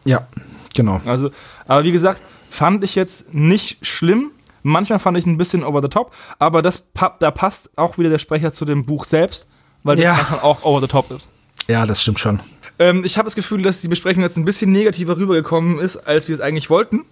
ja, 0.05 0.27
genau. 0.75 1.01
Also, 1.07 1.31
aber 1.67 1.85
wie 1.85 1.93
gesagt, 1.93 2.21
fand 2.51 2.85
ich 2.85 2.95
jetzt 2.95 3.33
nicht 3.35 3.85
schlimm. 3.87 4.31
Manchmal 4.63 4.99
fand 4.99 5.17
ich 5.17 5.25
ein 5.25 5.39
bisschen 5.39 5.65
over 5.65 5.81
the 5.81 5.89
top, 5.89 6.15
aber 6.39 6.61
das, 6.63 6.85
da 7.21 7.31
passt 7.31 7.71
auch 7.79 7.97
wieder 7.97 8.11
der 8.11 8.19
Sprecher 8.19 8.53
zu 8.53 8.65
dem 8.67 8.85
Buch 8.85 9.07
selbst, 9.07 9.47
weil 9.83 9.97
das 9.97 10.05
Ja. 10.05 10.15
manchmal 10.15 10.41
auch 10.41 10.63
over 10.65 10.81
the 10.83 10.89
top 10.89 11.11
ist. 11.11 11.29
Ja, 11.69 11.87
das 11.87 12.03
stimmt 12.03 12.19
schon. 12.19 12.41
Ähm, 12.79 13.03
ich 13.05 13.17
habe 13.17 13.25
das 13.27 13.35
Gefühl, 13.35 13.63
dass 13.63 13.81
die 13.81 13.89
Besprechung 13.89 14.23
jetzt 14.23 14.37
ein 14.37 14.45
bisschen 14.45 14.71
negativer 14.73 15.17
rübergekommen 15.17 15.79
ist, 15.79 15.97
als 15.97 16.29
wir 16.29 16.35
es 16.35 16.41
eigentlich 16.41 16.69
wollten. 16.71 17.05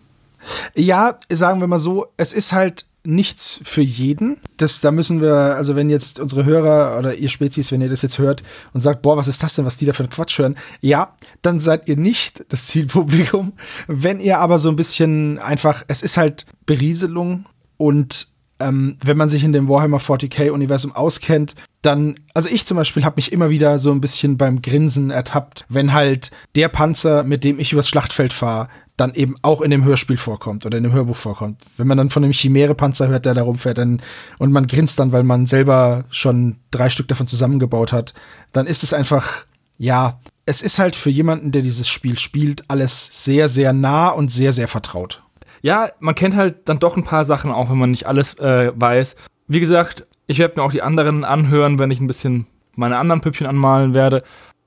Ja, 0.74 1.18
sagen 1.30 1.60
wir 1.60 1.66
mal 1.66 1.78
so, 1.78 2.06
es 2.18 2.32
ist 2.32 2.52
halt 2.52 2.84
nichts 3.06 3.60
für 3.64 3.82
jeden. 3.82 4.40
Das, 4.56 4.80
da 4.80 4.90
müssen 4.90 5.20
wir, 5.20 5.34
also 5.34 5.76
wenn 5.76 5.90
jetzt 5.90 6.20
unsere 6.20 6.44
Hörer 6.44 6.98
oder 6.98 7.14
ihr 7.14 7.28
Spezies, 7.28 7.72
wenn 7.72 7.80
ihr 7.80 7.88
das 7.88 8.02
jetzt 8.02 8.18
hört 8.18 8.42
und 8.72 8.80
sagt, 8.80 9.02
boah, 9.02 9.16
was 9.16 9.28
ist 9.28 9.42
das 9.42 9.54
denn, 9.54 9.64
was 9.64 9.76
die 9.76 9.86
da 9.86 9.92
für 9.92 10.02
einen 10.02 10.10
Quatsch 10.10 10.38
hören? 10.38 10.56
Ja, 10.80 11.16
dann 11.42 11.60
seid 11.60 11.88
ihr 11.88 11.96
nicht 11.96 12.44
das 12.48 12.66
Zielpublikum. 12.66 13.52
Wenn 13.86 14.20
ihr 14.20 14.38
aber 14.38 14.58
so 14.58 14.68
ein 14.68 14.76
bisschen 14.76 15.38
einfach, 15.38 15.84
es 15.88 16.02
ist 16.02 16.16
halt 16.16 16.46
Berieselung 16.66 17.46
und 17.76 18.28
ähm, 18.58 18.96
wenn 19.04 19.16
man 19.16 19.28
sich 19.28 19.44
in 19.44 19.52
dem 19.52 19.68
Warhammer 19.68 19.98
40k-Universum 19.98 20.92
auskennt, 20.92 21.54
dann, 21.82 22.18
also 22.34 22.48
ich 22.48 22.64
zum 22.64 22.76
Beispiel 22.76 23.04
habe 23.04 23.16
mich 23.16 23.32
immer 23.32 23.50
wieder 23.50 23.78
so 23.78 23.92
ein 23.92 24.00
bisschen 24.00 24.38
beim 24.38 24.62
Grinsen 24.62 25.10
ertappt, 25.10 25.66
wenn 25.68 25.92
halt 25.92 26.30
der 26.54 26.68
Panzer, 26.68 27.22
mit 27.22 27.44
dem 27.44 27.58
ich 27.58 27.72
übers 27.72 27.88
Schlachtfeld 27.88 28.32
fahre, 28.32 28.68
dann 28.96 29.14
eben 29.14 29.34
auch 29.42 29.60
in 29.60 29.70
dem 29.70 29.84
Hörspiel 29.84 30.16
vorkommt 30.16 30.64
oder 30.64 30.78
in 30.78 30.84
dem 30.84 30.92
Hörbuch 30.92 31.16
vorkommt. 31.16 31.62
Wenn 31.76 31.86
man 31.86 31.98
dann 31.98 32.10
von 32.10 32.22
dem 32.22 32.32
Chimäre-Panzer 32.32 33.08
hört, 33.08 33.26
der 33.26 33.34
da 33.34 33.42
rumfährt, 33.42 33.78
dann, 33.78 34.00
und 34.38 34.52
man 34.52 34.66
grinst 34.66 34.98
dann, 34.98 35.12
weil 35.12 35.22
man 35.22 35.46
selber 35.46 36.04
schon 36.10 36.56
drei 36.70 36.88
Stück 36.88 37.08
davon 37.08 37.26
zusammengebaut 37.26 37.92
hat, 37.92 38.14
dann 38.52 38.66
ist 38.66 38.82
es 38.82 38.92
einfach, 38.94 39.44
ja, 39.78 40.18
es 40.46 40.62
ist 40.62 40.78
halt 40.78 40.96
für 40.96 41.10
jemanden, 41.10 41.52
der 41.52 41.62
dieses 41.62 41.88
Spiel 41.88 42.18
spielt, 42.18 42.64
alles 42.68 43.24
sehr, 43.24 43.48
sehr 43.48 43.72
nah 43.72 44.08
und 44.08 44.30
sehr, 44.30 44.52
sehr 44.52 44.68
vertraut. 44.68 45.22
Ja, 45.60 45.88
man 45.98 46.14
kennt 46.14 46.36
halt 46.36 46.68
dann 46.68 46.78
doch 46.78 46.96
ein 46.96 47.04
paar 47.04 47.24
Sachen, 47.24 47.50
auch 47.50 47.70
wenn 47.70 47.78
man 47.78 47.90
nicht 47.90 48.06
alles 48.06 48.38
äh, 48.38 48.72
weiß. 48.74 49.16
Wie 49.48 49.60
gesagt, 49.60 50.06
ich 50.26 50.38
werde 50.38 50.54
mir 50.56 50.62
auch 50.64 50.72
die 50.72 50.82
anderen 50.82 51.24
anhören, 51.24 51.78
wenn 51.78 51.90
ich 51.90 52.00
ein 52.00 52.06
bisschen 52.06 52.46
meine 52.74 52.98
anderen 52.98 53.20
Püppchen 53.20 53.46
anmalen 53.46 53.94
werde. 53.94 54.22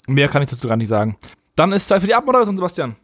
Mehr 0.07 0.27
kann 0.27 0.41
ich 0.41 0.49
dazu 0.49 0.67
gar 0.67 0.77
nicht 0.77 0.89
sagen. 0.89 1.17
Dann 1.55 1.71
ist 1.71 1.87
Zeit 1.87 2.01
für 2.01 2.07
die 2.07 2.15
Abmoderation, 2.15 2.57
Sebastian. 2.57 2.95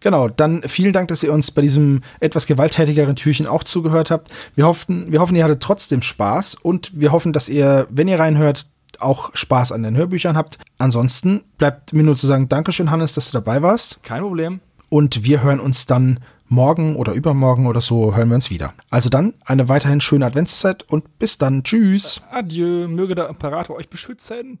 Genau, 0.00 0.28
dann 0.28 0.62
vielen 0.66 0.92
Dank, 0.92 1.08
dass 1.08 1.22
ihr 1.22 1.32
uns 1.32 1.50
bei 1.50 1.62
diesem 1.62 2.02
etwas 2.20 2.46
gewalttätigeren 2.46 3.16
Türchen 3.16 3.46
auch 3.46 3.64
zugehört 3.64 4.10
habt. 4.10 4.30
Wir 4.54 4.66
hoffen, 4.66 5.10
wir 5.10 5.20
hoffen, 5.20 5.36
ihr 5.36 5.44
hattet 5.44 5.62
trotzdem 5.62 6.02
Spaß 6.02 6.56
und 6.56 6.92
wir 6.94 7.12
hoffen, 7.12 7.32
dass 7.32 7.48
ihr, 7.48 7.86
wenn 7.90 8.08
ihr 8.08 8.18
reinhört, 8.18 8.66
auch 8.98 9.30
Spaß 9.34 9.72
an 9.72 9.82
den 9.82 9.96
Hörbüchern 9.96 10.36
habt. 10.36 10.58
Ansonsten 10.78 11.44
bleibt 11.58 11.92
mir 11.92 12.02
nur 12.02 12.16
zu 12.16 12.26
sagen, 12.26 12.48
Dankeschön, 12.48 12.90
Hannes, 12.90 13.14
dass 13.14 13.30
du 13.30 13.32
dabei 13.34 13.62
warst. 13.62 14.02
Kein 14.02 14.22
Problem. 14.22 14.60
Und 14.88 15.24
wir 15.24 15.42
hören 15.42 15.60
uns 15.60 15.86
dann 15.86 16.20
morgen 16.48 16.96
oder 16.96 17.12
übermorgen 17.12 17.66
oder 17.66 17.80
so 17.80 18.14
hören 18.14 18.28
wir 18.28 18.36
uns 18.36 18.50
wieder. 18.50 18.72
Also 18.90 19.08
dann 19.08 19.34
eine 19.44 19.68
weiterhin 19.68 20.00
schöne 20.00 20.26
Adventszeit 20.26 20.84
und 20.88 21.18
bis 21.18 21.38
dann. 21.38 21.64
Tschüss. 21.64 22.22
Adieu, 22.30 22.88
möge 22.88 23.14
der 23.14 23.28
Imperator 23.28 23.76
euch 23.76 23.88
beschützen. 23.88 24.60